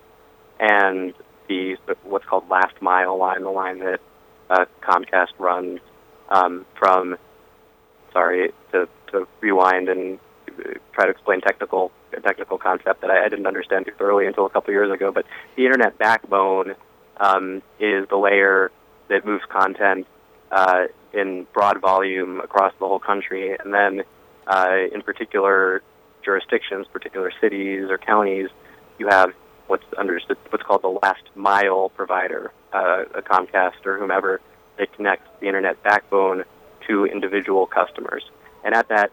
and 0.60 1.14
the 1.48 1.76
what's 2.04 2.24
called 2.26 2.48
last 2.48 2.80
mile 2.80 3.18
line, 3.18 3.42
the 3.42 3.50
line 3.50 3.80
that 3.80 4.00
uh, 4.48 4.64
Comcast 4.82 5.32
runs 5.38 5.80
um, 6.28 6.66
from. 6.78 7.16
Sorry 8.12 8.50
to, 8.72 8.88
to 9.12 9.28
rewind 9.40 9.88
and 9.88 10.18
try 10.92 11.04
to 11.04 11.10
explain 11.10 11.40
technical 11.40 11.92
a 12.12 12.20
technical 12.20 12.58
concept 12.58 13.02
that 13.02 13.10
I, 13.10 13.24
I 13.24 13.28
didn't 13.28 13.46
understand 13.46 13.86
too 13.86 13.92
thoroughly 13.96 14.26
until 14.26 14.46
a 14.46 14.50
couple 14.50 14.72
years 14.72 14.92
ago. 14.92 15.12
But 15.12 15.26
the 15.56 15.64
internet 15.64 15.96
backbone 15.98 16.74
um, 17.18 17.62
is 17.78 18.08
the 18.08 18.16
layer 18.16 18.70
that 19.08 19.24
moves 19.24 19.44
content 19.48 20.06
uh, 20.50 20.86
in 21.12 21.46
broad 21.52 21.80
volume 21.80 22.40
across 22.40 22.72
the 22.80 22.86
whole 22.86 22.98
country, 22.98 23.56
and 23.56 23.72
then 23.72 24.02
uh, 24.46 24.76
in 24.92 25.02
particular 25.02 25.82
jurisdictions, 26.24 26.86
particular 26.92 27.32
cities 27.40 27.86
or 27.88 27.98
counties, 27.98 28.48
you 28.98 29.08
have 29.08 29.32
what's 29.70 29.84
understood 29.96 30.36
what's 30.50 30.64
called 30.64 30.82
the 30.82 30.98
last 31.02 31.22
mile 31.36 31.88
provider, 31.90 32.52
uh, 32.72 33.04
a 33.14 33.22
Comcast 33.22 33.86
or 33.86 33.98
whomever 33.98 34.40
that 34.78 34.92
connects 34.94 35.28
the 35.40 35.46
internet 35.46 35.80
backbone 35.82 36.44
to 36.88 37.06
individual 37.06 37.66
customers. 37.66 38.24
And 38.64 38.74
at 38.74 38.88
that 38.88 39.12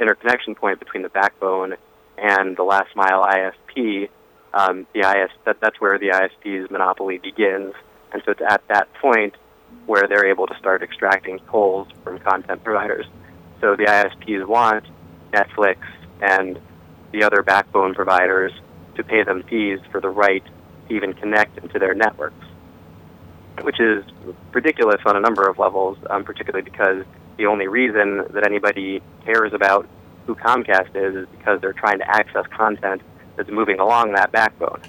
interconnection 0.00 0.54
point 0.54 0.78
between 0.78 1.02
the 1.02 1.08
backbone 1.08 1.74
and 2.16 2.56
the 2.56 2.62
last 2.62 2.94
mile 2.94 3.24
ISP, 3.24 4.08
um, 4.54 4.86
the 4.94 5.00
IS 5.00 5.30
that, 5.44 5.60
that's 5.60 5.80
where 5.80 5.98
the 5.98 6.08
ISP's 6.08 6.70
monopoly 6.70 7.18
begins. 7.18 7.74
And 8.12 8.22
so 8.24 8.30
it's 8.30 8.40
at 8.40 8.62
that 8.68 8.92
point 8.94 9.34
where 9.86 10.06
they're 10.06 10.26
able 10.26 10.46
to 10.46 10.56
start 10.56 10.82
extracting 10.82 11.40
tolls 11.50 11.88
from 12.04 12.18
content 12.20 12.62
providers. 12.62 13.06
So 13.60 13.74
the 13.74 13.84
ISPs 13.84 14.46
want 14.46 14.84
Netflix 15.32 15.78
and 16.20 16.60
the 17.12 17.24
other 17.24 17.42
backbone 17.42 17.94
providers 17.94 18.52
to 18.96 19.04
pay 19.04 19.22
them 19.22 19.42
fees 19.48 19.80
for 19.90 20.00
the 20.00 20.08
right 20.08 20.44
to 20.88 20.94
even 20.94 21.12
connect 21.12 21.58
into 21.58 21.78
their 21.78 21.94
networks, 21.94 22.44
which 23.62 23.80
is 23.80 24.04
ridiculous 24.52 25.00
on 25.06 25.16
a 25.16 25.20
number 25.20 25.48
of 25.48 25.58
levels, 25.58 25.98
um, 26.10 26.24
particularly 26.24 26.62
because 26.62 27.04
the 27.36 27.46
only 27.46 27.68
reason 27.68 28.24
that 28.30 28.44
anybody 28.44 29.02
cares 29.24 29.52
about 29.52 29.86
who 30.26 30.34
Comcast 30.34 30.90
is 30.94 31.14
is 31.14 31.28
because 31.38 31.60
they're 31.60 31.72
trying 31.72 31.98
to 31.98 32.10
access 32.10 32.44
content 32.56 33.02
that's 33.36 33.50
moving 33.50 33.78
along 33.78 34.12
that 34.12 34.32
backbone. 34.32 34.80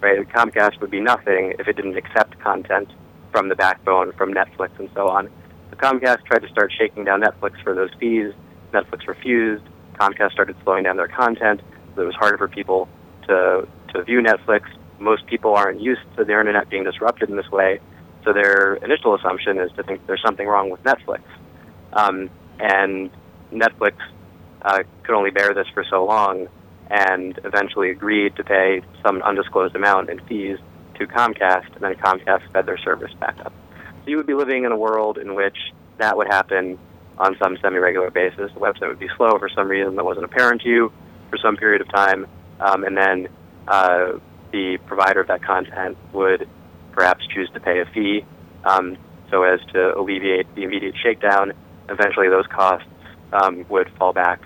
Right? 0.00 0.28
Comcast 0.28 0.80
would 0.80 0.90
be 0.90 1.00
nothing 1.00 1.54
if 1.58 1.66
it 1.66 1.76
didn't 1.76 1.96
accept 1.96 2.38
content 2.40 2.90
from 3.32 3.48
the 3.48 3.56
backbone, 3.56 4.12
from 4.12 4.32
Netflix 4.32 4.78
and 4.78 4.88
so 4.94 5.08
on. 5.08 5.28
So 5.70 5.76
Comcast 5.76 6.24
tried 6.24 6.42
to 6.42 6.48
start 6.48 6.72
shaking 6.76 7.04
down 7.04 7.22
Netflix 7.22 7.60
for 7.62 7.74
those 7.74 7.90
fees. 7.98 8.32
Netflix 8.72 9.06
refused. 9.08 9.64
Comcast 9.94 10.32
started 10.32 10.56
slowing 10.62 10.84
down 10.84 10.96
their 10.96 11.08
content. 11.08 11.62
So 11.94 12.02
it 12.02 12.06
was 12.06 12.14
harder 12.14 12.38
for 12.38 12.46
people 12.46 12.88
to, 13.26 13.68
to 13.94 14.02
view 14.04 14.20
Netflix. 14.20 14.62
Most 14.98 15.26
people 15.26 15.54
aren't 15.54 15.80
used 15.80 16.00
to 16.16 16.24
their 16.24 16.40
internet 16.40 16.68
being 16.70 16.84
disrupted 16.84 17.28
in 17.28 17.36
this 17.36 17.50
way, 17.50 17.80
so 18.24 18.32
their 18.32 18.74
initial 18.76 19.14
assumption 19.14 19.58
is 19.58 19.70
to 19.76 19.82
think 19.82 20.06
there's 20.06 20.22
something 20.24 20.46
wrong 20.46 20.70
with 20.70 20.82
Netflix. 20.82 21.22
Um, 21.92 22.30
and 22.58 23.10
Netflix 23.52 23.94
uh, 24.62 24.82
could 25.02 25.14
only 25.14 25.30
bear 25.30 25.54
this 25.54 25.66
for 25.74 25.84
so 25.88 26.04
long 26.04 26.48
and 26.90 27.38
eventually 27.44 27.90
agreed 27.90 28.36
to 28.36 28.44
pay 28.44 28.82
some 29.04 29.22
undisclosed 29.22 29.74
amount 29.74 30.08
in 30.08 30.20
fees 30.26 30.58
to 30.98 31.06
Comcast, 31.06 31.74
and 31.74 31.82
then 31.82 31.94
Comcast 31.94 32.50
fed 32.52 32.66
their 32.66 32.78
service 32.78 33.12
back 33.20 33.38
up. 33.44 33.52
So 34.04 34.10
you 34.10 34.16
would 34.16 34.26
be 34.26 34.34
living 34.34 34.64
in 34.64 34.72
a 34.72 34.76
world 34.76 35.18
in 35.18 35.34
which 35.34 35.56
that 35.98 36.16
would 36.16 36.28
happen 36.28 36.78
on 37.18 37.36
some 37.42 37.56
semi-regular 37.60 38.10
basis. 38.10 38.50
The 38.54 38.60
website 38.60 38.88
would 38.88 38.98
be 38.98 39.08
slow 39.16 39.38
for 39.38 39.48
some 39.48 39.68
reason 39.68 39.96
that 39.96 40.04
wasn't 40.04 40.24
apparent 40.24 40.62
to 40.62 40.68
you 40.68 40.92
for 41.30 41.38
some 41.38 41.56
period 41.56 41.80
of 41.80 41.88
time, 41.88 42.26
um, 42.60 42.84
and 42.84 42.96
then 42.96 43.28
uh, 43.68 44.12
the 44.52 44.78
provider 44.86 45.20
of 45.20 45.28
that 45.28 45.42
content 45.42 45.96
would 46.12 46.48
perhaps 46.92 47.26
choose 47.26 47.50
to 47.54 47.60
pay 47.60 47.80
a 47.80 47.86
fee 47.86 48.24
um, 48.64 48.96
so 49.30 49.42
as 49.42 49.60
to 49.72 49.98
alleviate 49.98 50.52
the 50.54 50.62
immediate 50.62 50.94
shakedown. 51.02 51.52
Eventually, 51.88 52.28
those 52.28 52.46
costs 52.46 52.88
um, 53.32 53.66
would 53.68 53.90
fall 53.98 54.12
back 54.12 54.40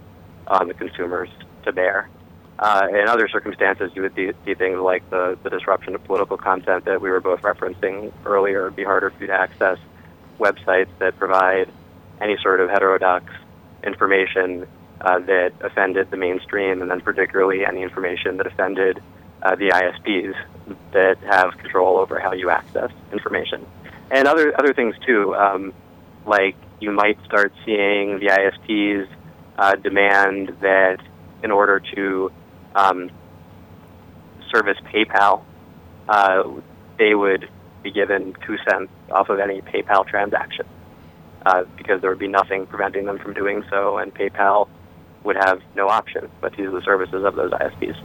on 0.47 0.69
the 0.69 0.75
consumers 0.75 1.29
to 1.65 1.73
bear. 1.73 2.09
Uh, 2.59 2.89
in 2.91 3.09
other 3.09 3.27
circumstances, 3.29 3.91
you 3.95 4.03
would 4.03 4.15
see, 4.15 4.55
things 4.55 4.79
like 4.79 5.09
the, 5.09 5.39
the 5.43 5.49
disruption 5.49 5.95
of 5.95 6.05
political 6.05 6.37
content 6.37 6.85
that 6.85 7.01
we 7.01 7.09
were 7.09 7.21
both 7.21 7.41
referencing 7.41 8.13
earlier. 8.27 8.67
It'd 8.67 8.77
be 8.77 8.85
harder 8.85 9.11
for 9.11 9.21
you 9.21 9.29
to 9.29 9.33
access 9.33 9.79
websites 10.39 10.89
that 10.99 11.19
provide 11.19 11.71
any 12.21 12.37
sort 12.43 12.61
of 12.61 12.69
heterodox 12.69 13.33
information 13.83 14.67
uh, 15.01 15.19
that 15.21 15.53
offended 15.61 16.11
the 16.11 16.17
mainstream, 16.17 16.83
and 16.83 16.91
then 16.91 17.01
particularly 17.01 17.65
any 17.67 17.83
information 17.83 18.37
that 18.37 18.47
offended 18.47 19.03
uh, 19.43 19.55
the 19.57 19.69
ISPs 19.71 20.35
that 20.93 21.19
have 21.19 21.57
control 21.59 21.99
over 21.99 22.19
how 22.19 22.33
you 22.33 22.51
access 22.51 22.91
information, 23.13 23.67
and 24.11 24.29
other 24.29 24.53
other 24.59 24.75
things 24.75 24.95
too. 25.07 25.35
Um, 25.35 25.73
like 26.27 26.57
you 26.81 26.93
might 26.93 27.19
start 27.25 27.53
seeing 27.65 28.19
the 28.19 28.27
ISPs 28.27 29.09
uh, 29.59 29.77
demand 29.77 30.57
that 30.61 30.99
in 31.43 31.51
order 31.51 31.81
to 31.95 32.31
um, 32.75 33.11
service 34.53 34.79
PayPal, 34.93 35.43
uh, 36.09 36.43
they 36.99 37.15
would 37.15 37.49
be 37.83 37.91
given 37.91 38.35
two 38.47 38.57
cents 38.69 38.93
off 39.11 39.31
of 39.31 39.39
any 39.39 39.63
PayPal 39.63 40.07
transaction 40.07 40.67
uh, 41.47 41.65
because 41.77 42.01
there 42.01 42.11
would 42.11 42.19
be 42.19 42.29
nothing 42.29 42.67
preventing 42.67 43.07
them 43.07 43.19
from 43.19 43.33
doing 43.33 43.65
so, 43.71 43.99
and 43.99 44.15
PayPal 44.15 44.69
would 45.25 45.37
have 45.37 45.61
no 45.77 45.89
option 45.89 46.29
but 46.41 46.55
to 46.55 46.63
use 46.63 46.73
the 46.73 46.83
services 46.83 47.25
of 47.25 47.37
those 47.37 47.51
ISPs. 47.51 47.97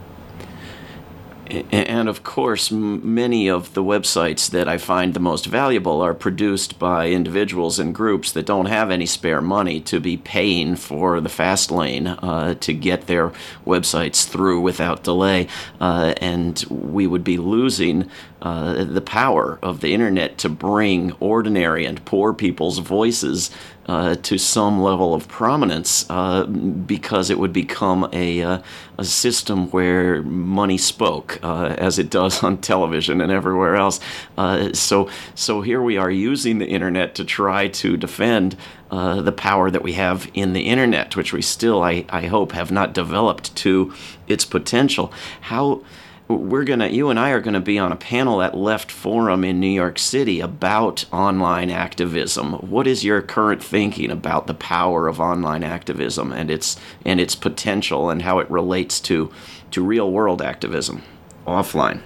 And 1.48 2.10
of 2.10 2.24
course, 2.24 2.72
many 2.72 3.48
of 3.50 3.76
the 3.76 3.84
websites 3.84 4.50
that 4.50 4.68
I 4.68 4.80
find 4.80 5.14
the 5.14 5.20
most 5.20 5.46
valuable 5.46 6.02
are 6.02 6.16
produced 6.16 6.80
by 6.80 7.10
individuals 7.10 7.78
and 7.78 7.94
groups 7.94 8.32
that 8.32 8.48
don't 8.48 8.66
have 8.66 8.90
any 8.90 9.06
spare 9.06 9.42
money 9.42 9.80
to 9.82 10.00
be 10.00 10.18
paying 10.18 10.76
for 10.76 11.22
the 11.22 11.30
fast 11.30 11.70
lane 11.70 12.08
uh, 12.08 12.56
to 12.56 12.74
get 12.74 13.06
their 13.06 13.32
websites 13.64 14.28
through 14.28 14.62
without 14.62 15.04
delay. 15.04 15.48
Uh, 15.80 16.16
and 16.18 16.66
we 16.70 17.06
would 17.06 17.24
be 17.24 17.38
losing 17.38 18.10
uh, 18.42 18.84
the 18.84 19.02
power 19.02 19.60
of 19.62 19.82
the 19.82 19.94
internet 19.94 20.40
to 20.40 20.50
bring 20.50 21.12
ordinary 21.20 21.86
and 21.86 22.04
poor 22.06 22.34
people's 22.34 22.80
voices 22.80 23.52
uh, 23.88 24.16
to 24.16 24.38
some 24.38 24.82
level 24.82 25.14
of 25.14 25.28
prominence 25.28 26.06
uh, 26.10 26.46
because 26.46 27.30
it 27.30 27.38
would 27.38 27.54
become 27.54 28.10
a, 28.14 28.42
uh, 28.42 28.60
a 28.98 29.06
system 29.06 29.70
where 29.70 30.22
money 30.24 30.78
spoke, 30.78 31.40
uh, 31.44 31.76
as 31.78 32.00
it 32.00 32.10
does 32.10 32.44
on 32.44 32.58
television 32.58 33.22
and 33.22 33.32
everywhere 33.32 33.76
else. 33.76 34.00
Uh, 34.38 34.74
so, 34.74 35.10
so 35.36 35.62
here 35.62 35.82
we 35.82 35.98
are 35.98 36.12
using 36.12 36.58
the 36.58 36.68
internet 36.68 37.16
to 37.16 37.24
try 37.24 37.68
to 37.68 37.96
defend 37.98 38.56
uh, 38.92 39.22
the 39.22 39.32
power 39.32 39.70
that 39.70 39.84
we 39.84 39.94
have 39.94 40.30
in 40.34 40.54
the 40.54 40.62
internet, 40.62 41.16
which 41.16 41.34
we 41.34 41.42
still, 41.42 41.84
I, 41.84 42.06
I 42.10 42.28
hope, 42.28 42.54
have 42.54 42.72
not 42.72 42.94
developed 42.94 43.56
to 43.58 43.94
its 44.28 44.46
potential. 44.46 45.12
How 45.42 45.84
we're 46.28 46.64
gonna 46.64 46.88
you 46.88 47.10
and 47.10 47.20
I 47.20 47.30
are 47.32 47.40
gonna 47.40 47.60
be 47.60 47.78
on 47.78 47.92
a 47.92 47.96
panel 47.96 48.42
at 48.42 48.58
Left 48.58 48.90
Forum 48.90 49.44
in 49.44 49.60
New 49.60 49.68
York 49.68 50.00
City 50.00 50.40
about 50.40 51.06
online 51.12 51.70
activism. 51.70 52.54
What 52.54 52.88
is 52.88 53.04
your 53.04 53.22
current 53.22 53.64
thinking 53.64 54.10
about 54.10 54.48
the 54.48 54.54
power 54.56 55.08
of 55.08 55.20
online 55.20 55.64
activism 55.64 56.32
and 56.32 56.50
its 56.50 56.80
and 57.06 57.20
its 57.20 57.36
potential 57.36 58.10
and 58.10 58.24
how 58.24 58.40
it 58.40 58.50
relates 58.50 59.00
to 59.02 59.32
to 59.72 59.84
real 59.84 60.12
world 60.12 60.42
activism 60.42 61.04
offline? 61.46 62.02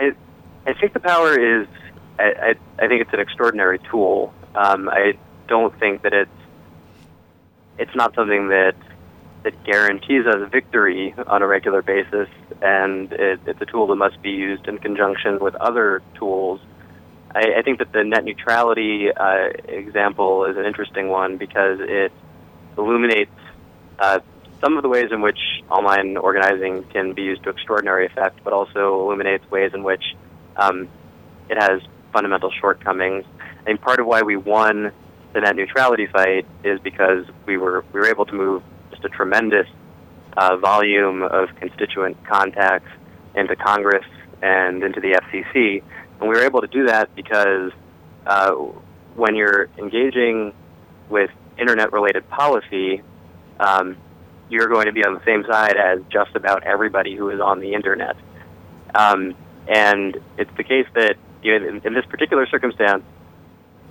I, 0.00 0.12
I 0.66 0.72
think 0.72 0.94
the 0.94 1.00
power 1.00 1.38
is 1.38 1.66
I, 2.18 2.24
I, 2.24 2.84
I 2.84 2.88
think 2.88 3.02
it's 3.02 3.12
an 3.12 3.20
extraordinary 3.20 3.78
tool. 3.90 4.32
Um, 4.54 4.88
I 4.88 5.18
don't 5.46 5.78
think 5.78 6.02
that 6.02 6.14
it's 6.14 6.30
it's 7.78 7.94
not 7.94 8.14
something 8.14 8.48
that 8.48 8.74
that 9.42 9.62
guarantees 9.64 10.26
us 10.26 10.50
victory 10.50 11.14
on 11.26 11.42
a 11.42 11.46
regular 11.46 11.82
basis, 11.82 12.28
and 12.62 13.12
it, 13.12 13.40
it's 13.46 13.60
a 13.60 13.66
tool 13.66 13.86
that 13.88 13.96
must 13.96 14.20
be 14.22 14.30
used 14.30 14.66
in 14.66 14.78
conjunction 14.78 15.38
with 15.40 15.54
other 15.56 16.02
tools. 16.14 16.60
I, 17.34 17.58
I 17.58 17.62
think 17.62 17.78
that 17.78 17.92
the 17.92 18.04
net 18.04 18.24
neutrality 18.24 19.12
uh, 19.12 19.48
example 19.68 20.44
is 20.46 20.56
an 20.56 20.64
interesting 20.64 21.08
one 21.08 21.36
because 21.36 21.78
it 21.80 22.12
illuminates 22.76 23.30
uh, 23.98 24.20
some 24.60 24.76
of 24.76 24.82
the 24.82 24.88
ways 24.88 25.10
in 25.12 25.20
which 25.20 25.38
online 25.70 26.16
organizing 26.16 26.82
can 26.84 27.12
be 27.12 27.22
used 27.22 27.42
to 27.44 27.50
extraordinary 27.50 28.06
effect, 28.06 28.40
but 28.42 28.52
also 28.52 29.00
illuminates 29.00 29.48
ways 29.50 29.72
in 29.74 29.82
which 29.82 30.02
um, 30.56 30.88
it 31.48 31.60
has 31.60 31.82
fundamental 32.12 32.50
shortcomings. 32.60 33.24
Think 33.64 33.80
part 33.80 34.00
of 34.00 34.06
why 34.06 34.22
we 34.22 34.36
won 34.36 34.92
the 35.32 35.40
net 35.40 35.56
neutrality 35.56 36.06
fight 36.06 36.46
is 36.64 36.80
because 36.80 37.26
we 37.46 37.58
were 37.58 37.84
we 37.92 38.00
were 38.00 38.06
able 38.06 38.24
to 38.26 38.32
move 38.32 38.62
just 38.90 39.04
a 39.04 39.08
tremendous 39.08 39.66
uh, 40.36 40.56
volume 40.56 41.22
of 41.22 41.48
constituent 41.56 42.16
contacts 42.26 42.90
into 43.34 43.56
Congress 43.56 44.04
and 44.42 44.82
into 44.82 45.00
the 45.00 45.12
FCC, 45.12 45.82
and 46.20 46.28
we 46.28 46.34
were 46.34 46.44
able 46.44 46.60
to 46.60 46.66
do 46.66 46.86
that 46.86 47.14
because 47.14 47.72
uh, 48.26 48.52
when 49.14 49.34
you're 49.34 49.68
engaging 49.78 50.52
with 51.08 51.30
internet-related 51.58 52.28
policy, 52.28 53.02
um, 53.60 53.96
you're 54.48 54.68
going 54.68 54.86
to 54.86 54.92
be 54.92 55.04
on 55.04 55.14
the 55.14 55.24
same 55.24 55.44
side 55.50 55.76
as 55.76 56.00
just 56.10 56.34
about 56.34 56.64
everybody 56.64 57.16
who 57.16 57.30
is 57.30 57.40
on 57.40 57.60
the 57.60 57.74
internet. 57.74 58.16
Um, 58.94 59.34
and 59.66 60.16
it's 60.38 60.50
the 60.56 60.64
case 60.64 60.86
that 60.94 61.16
you 61.42 61.58
know, 61.58 61.68
in, 61.68 61.80
in, 61.84 61.94
this 61.94 62.04
particular 62.06 62.46
circumstance, 62.46 63.02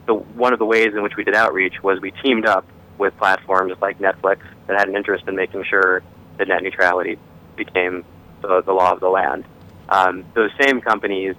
the, 0.05 0.13
one 0.13 0.53
of 0.53 0.59
the 0.59 0.65
ways 0.65 0.89
in 0.93 1.03
which 1.03 1.15
we 1.17 1.23
did 1.23 1.35
outreach 1.35 1.81
was 1.83 1.99
we 2.01 2.11
teamed 2.23 2.45
up 2.45 2.65
with 2.97 3.15
platforms 3.17 3.73
like 3.81 3.99
Netflix 3.99 4.39
that 4.67 4.79
had 4.79 4.87
an 4.87 4.95
interest 4.95 5.25
in 5.27 5.35
making 5.35 5.63
sure 5.69 6.01
that 6.37 6.47
net 6.47 6.63
neutrality 6.63 7.17
became 7.55 8.03
the, 8.41 8.61
the 8.65 8.73
law 8.73 8.91
of 8.91 8.99
the 8.99 9.09
land. 9.09 9.45
Um, 9.89 10.25
those 10.33 10.51
same 10.59 10.81
companies, 10.81 11.35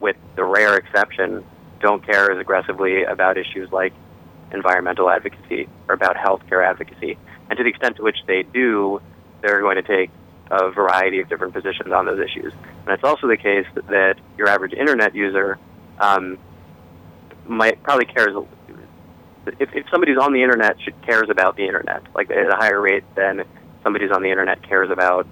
with 0.00 0.16
the 0.36 0.44
rare 0.44 0.76
exception, 0.76 1.44
don't 1.80 2.04
care 2.04 2.30
as 2.30 2.38
aggressively 2.38 3.04
about 3.04 3.36
issues 3.36 3.70
like 3.70 3.92
environmental 4.52 5.10
advocacy 5.10 5.68
or 5.88 5.94
about 5.94 6.16
healthcare 6.16 6.66
advocacy. 6.66 7.18
And 7.50 7.56
to 7.56 7.62
the 7.62 7.70
extent 7.70 7.96
to 7.96 8.02
which 8.02 8.18
they 8.26 8.42
do, 8.42 9.00
they're 9.42 9.60
going 9.60 9.76
to 9.76 9.82
take 9.82 10.10
a 10.50 10.70
variety 10.70 11.20
of 11.20 11.28
different 11.28 11.54
positions 11.54 11.92
on 11.92 12.06
those 12.06 12.20
issues. 12.20 12.52
And 12.84 12.88
it's 12.88 13.04
also 13.04 13.26
the 13.26 13.36
case 13.36 13.66
that 13.74 14.14
your 14.36 14.48
average 14.48 14.72
internet 14.72 15.14
user 15.14 15.58
um, 16.00 16.38
might 17.46 17.82
probably 17.82 18.06
cares 18.06 18.34
if, 19.58 19.70
if 19.74 19.86
somebody's 19.90 20.18
on 20.18 20.32
the 20.32 20.42
internet 20.42 20.80
should 20.82 21.00
cares 21.02 21.28
about 21.30 21.56
the 21.56 21.64
internet 21.64 22.02
like 22.14 22.30
at 22.30 22.52
a 22.52 22.56
higher 22.56 22.80
rate 22.80 23.04
than 23.14 23.44
somebody's 23.82 24.10
on 24.10 24.22
the 24.22 24.30
internet 24.30 24.62
cares 24.62 24.90
about 24.90 25.26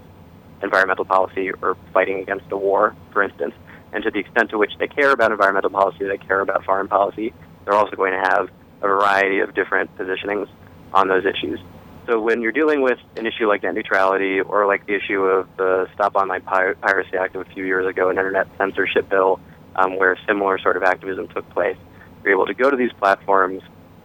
environmental 0.63 1.05
policy 1.05 1.51
or 1.51 1.77
fighting 1.93 2.21
against 2.21 2.47
a 2.51 2.57
war, 2.57 2.95
for 3.13 3.23
instance. 3.23 3.55
And 3.93 4.03
to 4.05 4.11
the 4.11 4.19
extent 4.19 4.51
to 4.51 4.59
which 4.59 4.73
they 4.79 4.89
care 4.89 5.13
about 5.13 5.31
environmental 5.31 5.71
policy, 5.71 6.07
they 6.07 6.19
care 6.19 6.41
about 6.41 6.65
foreign 6.65 6.89
policy, 6.89 7.33
they're 7.65 7.75
also 7.75 7.97
going 7.97 8.13
to 8.13 8.29
have 8.31 8.49
a 8.83 8.87
variety 8.87 9.41
of 9.41 9.55
different 9.55 9.97
positionings 9.97 10.49
on 10.93 11.09
those 11.09 11.25
issues. 11.25 11.61
So 12.07 12.21
when 12.21 12.41
you're 12.41 12.53
dealing 12.53 12.83
with 12.83 12.99
an 13.17 13.27
issue 13.27 13.49
like 13.49 13.65
net 13.65 13.75
neutrality 13.75 14.41
or 14.41 14.67
like 14.67 14.87
the 14.87 14.95
issue 14.95 15.23
of 15.23 15.49
the 15.57 15.89
Stop 15.95 16.15
Online 16.15 16.41
Piracy 16.41 17.17
Act 17.19 17.35
of 17.35 17.43
a 17.43 17.51
few 17.53 17.65
years 17.65 17.87
ago, 17.87 18.11
an 18.11 18.17
internet 18.17 18.47
censorship 18.59 19.09
bill 19.09 19.41
um, 19.75 19.97
where 19.99 20.17
similar 20.27 20.59
sort 20.59 20.77
of 20.77 20.85
activism 20.85 21.27
took 21.29 21.49
place, 21.51 21.77
you're 22.23 22.33
able 22.33 22.47
to 22.47 22.55
go 22.55 22.71
to 22.71 22.77
these 22.77 22.93
platforms 22.99 23.63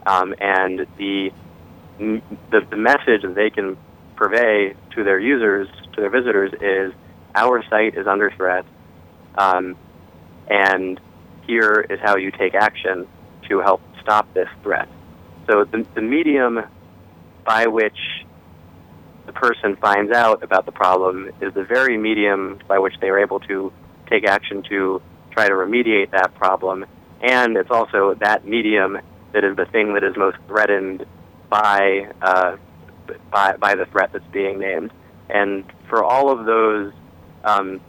um, 0.08 0.34
and 0.40 0.88
the, 0.98 1.30
the, 2.00 2.62
the 2.72 2.78
message 2.78 3.22
that 3.22 3.36
they 3.36 3.52
can 3.52 3.78
purvey 4.22 4.76
to 4.96 5.04
their 5.04 5.20
users, 5.20 5.68
to 5.94 6.02
their 6.02 6.12
visitors, 6.12 6.52
is 6.62 6.94
our 7.34 7.64
site 7.70 7.98
is 7.98 8.06
under 8.06 8.30
threat, 8.30 8.66
um, 9.36 9.76
and 10.48 11.00
here 11.48 11.84
is 11.90 12.00
how 12.04 12.18
you 12.18 12.30
take 12.30 12.54
action 12.54 13.08
to 13.50 13.62
help 13.62 13.82
stop 14.00 14.32
this 14.36 14.48
threat. 14.62 14.88
So 15.50 15.64
the, 15.64 15.88
the 15.96 16.02
medium 16.02 16.60
by 17.44 17.66
which 17.66 17.98
the 19.26 19.34
person 19.34 19.76
finds 19.78 20.12
out 20.12 20.44
about 20.44 20.68
the 20.68 20.72
problem 20.72 21.32
is 21.42 21.52
the 21.56 21.64
very 21.64 21.98
medium 21.98 22.60
by 22.68 22.78
which 22.78 22.94
they 23.02 23.10
are 23.10 23.18
able 23.18 23.40
to 23.42 23.74
take 24.08 24.24
action 24.24 24.62
to 24.70 25.02
try 25.32 25.48
to 25.48 25.54
remediate 25.56 26.12
that 26.12 26.36
problem. 26.36 26.86
And 27.22 27.58
it's 27.58 27.72
also 27.72 28.14
that 28.20 28.46
medium 28.46 29.00
that 29.34 29.44
is 29.44 29.56
the 29.56 29.66
thing 29.66 29.96
that 29.96 30.04
is 30.04 30.16
most 30.16 30.38
threatened 30.48 31.06
by, 31.50 32.12
uh, 32.22 32.58
by, 33.32 33.56
by 33.58 33.76
the 33.76 33.86
threat 33.86 34.12
that's 34.14 34.26
being 34.32 34.60
named. 34.60 34.92
And 35.30 35.64
for 35.90 36.04
all 36.04 36.30
of 36.30 36.46
those, 36.46 36.94
um, 37.44 37.82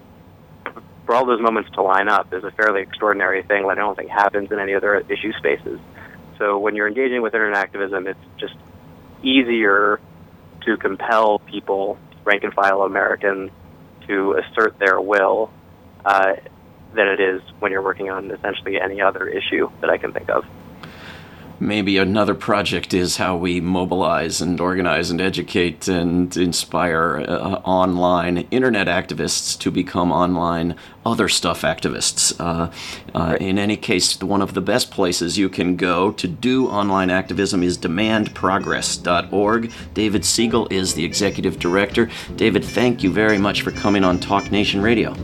for 1.07 1.15
all 1.15 1.27
those 1.27 1.41
moments 1.41 1.71
to 1.75 1.83
line 1.83 2.09
up 2.09 2.33
is 2.33 2.45
a 2.45 2.51
fairly 2.53 2.83
extraordinary 2.83 3.43
thing 3.43 3.67
that 3.67 3.73
I 3.73 3.81
don't 3.81 3.97
think 3.97 4.11
happens 4.11 4.51
in 4.53 4.59
any 4.59 4.75
other 4.75 4.99
issue 4.99 5.33
spaces. 5.39 5.81
So 6.39 6.59
when 6.59 6.75
you're 6.77 6.89
engaging 6.89 7.23
with 7.23 7.35
internet 7.35 7.59
activism, 7.59 8.07
it's 8.07 8.19
just 8.39 8.55
easier 9.23 10.01
to 10.67 10.77
compel 10.77 11.39
people, 11.41 11.99
rank 12.25 12.45
and 12.45 12.55
file 12.55 12.83
Americans, 12.83 13.51
to 14.07 14.35
assert 14.35 14.79
their 14.79 15.01
will 15.01 15.51
uh, 16.05 16.35
than 16.95 17.09
it 17.09 17.21
is 17.21 17.43
when 17.59 17.73
you're 17.73 17.83
working 17.83 18.11
on 18.11 18.31
essentially 18.31 18.81
any 18.81 19.01
other 19.01 19.27
issue 19.27 19.71
that 19.81 19.91
I 19.91 19.99
can 19.99 20.13
think 20.13 20.29
of 20.31 20.45
maybe 21.62 21.96
another 21.96 22.35
project 22.35 22.92
is 22.92 23.16
how 23.16 23.37
we 23.37 23.61
mobilize 23.61 24.40
and 24.40 24.61
organize 24.61 25.11
and 25.11 25.20
educate 25.20 25.87
and 25.88 26.37
inspire 26.37 27.25
uh, 27.29 27.61
online 27.64 28.38
internet 28.51 28.88
activists 28.88 29.59
to 29.59 29.70
become 29.70 30.11
online 30.11 30.77
other 31.07 31.29
stuff 31.29 31.62
activists. 31.62 32.38
Uh, 32.38 32.70
uh, 33.14 33.37
in 33.40 33.59
any 33.59 33.77
case, 33.77 34.20
one 34.22 34.42
of 34.42 34.55
the 34.55 34.61
best 34.61 34.90
places 34.90 35.38
you 35.38 35.48
can 35.48 35.77
go 35.77 36.11
to 36.12 36.27
do 36.27 36.68
online 36.68 37.11
activism 37.11 37.62
is 37.62 37.79
demandprogress.org. 37.79 39.72
David 39.94 40.22
Segal 40.22 40.70
is 40.70 40.94
the 40.94 41.05
executive 41.05 41.59
director. 41.59 42.11
David, 42.37 42.64
thank 42.64 43.03
you 43.03 43.12
very 43.12 43.38
much 43.38 43.62
for 43.62 43.70
coming 43.70 44.05
on 44.05 44.18
Talk 44.18 44.51
Nation 44.51 44.83
Radio. 44.83 45.14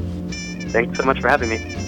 Thanks 0.71 0.99
so 0.99 1.05
much 1.05 1.21
for 1.21 1.29
having 1.29 1.49
me. 1.49 1.88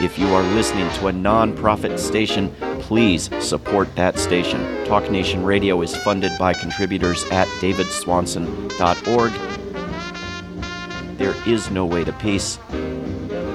If 0.00 0.16
you 0.16 0.28
are 0.28 0.44
listening 0.54 0.88
to 0.90 1.08
a 1.08 1.12
nonprofit 1.12 1.98
station, 1.98 2.54
please 2.82 3.28
support 3.40 3.92
that 3.96 4.16
station. 4.16 4.84
Talk 4.86 5.10
Nation 5.10 5.42
Radio 5.42 5.82
is 5.82 5.96
funded 5.96 6.30
by 6.38 6.54
contributors 6.54 7.24
at 7.32 7.48
davidswanson.org. 7.60 9.32
There 11.18 11.34
is 11.48 11.70
no 11.72 11.84
way 11.84 12.04
to 12.04 12.12
peace. 12.12 12.60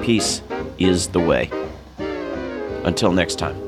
Peace 0.02 0.42
is 0.76 1.08
the 1.08 1.20
way. 1.20 1.50
Until 2.84 3.12
next 3.12 3.36
time. 3.38 3.63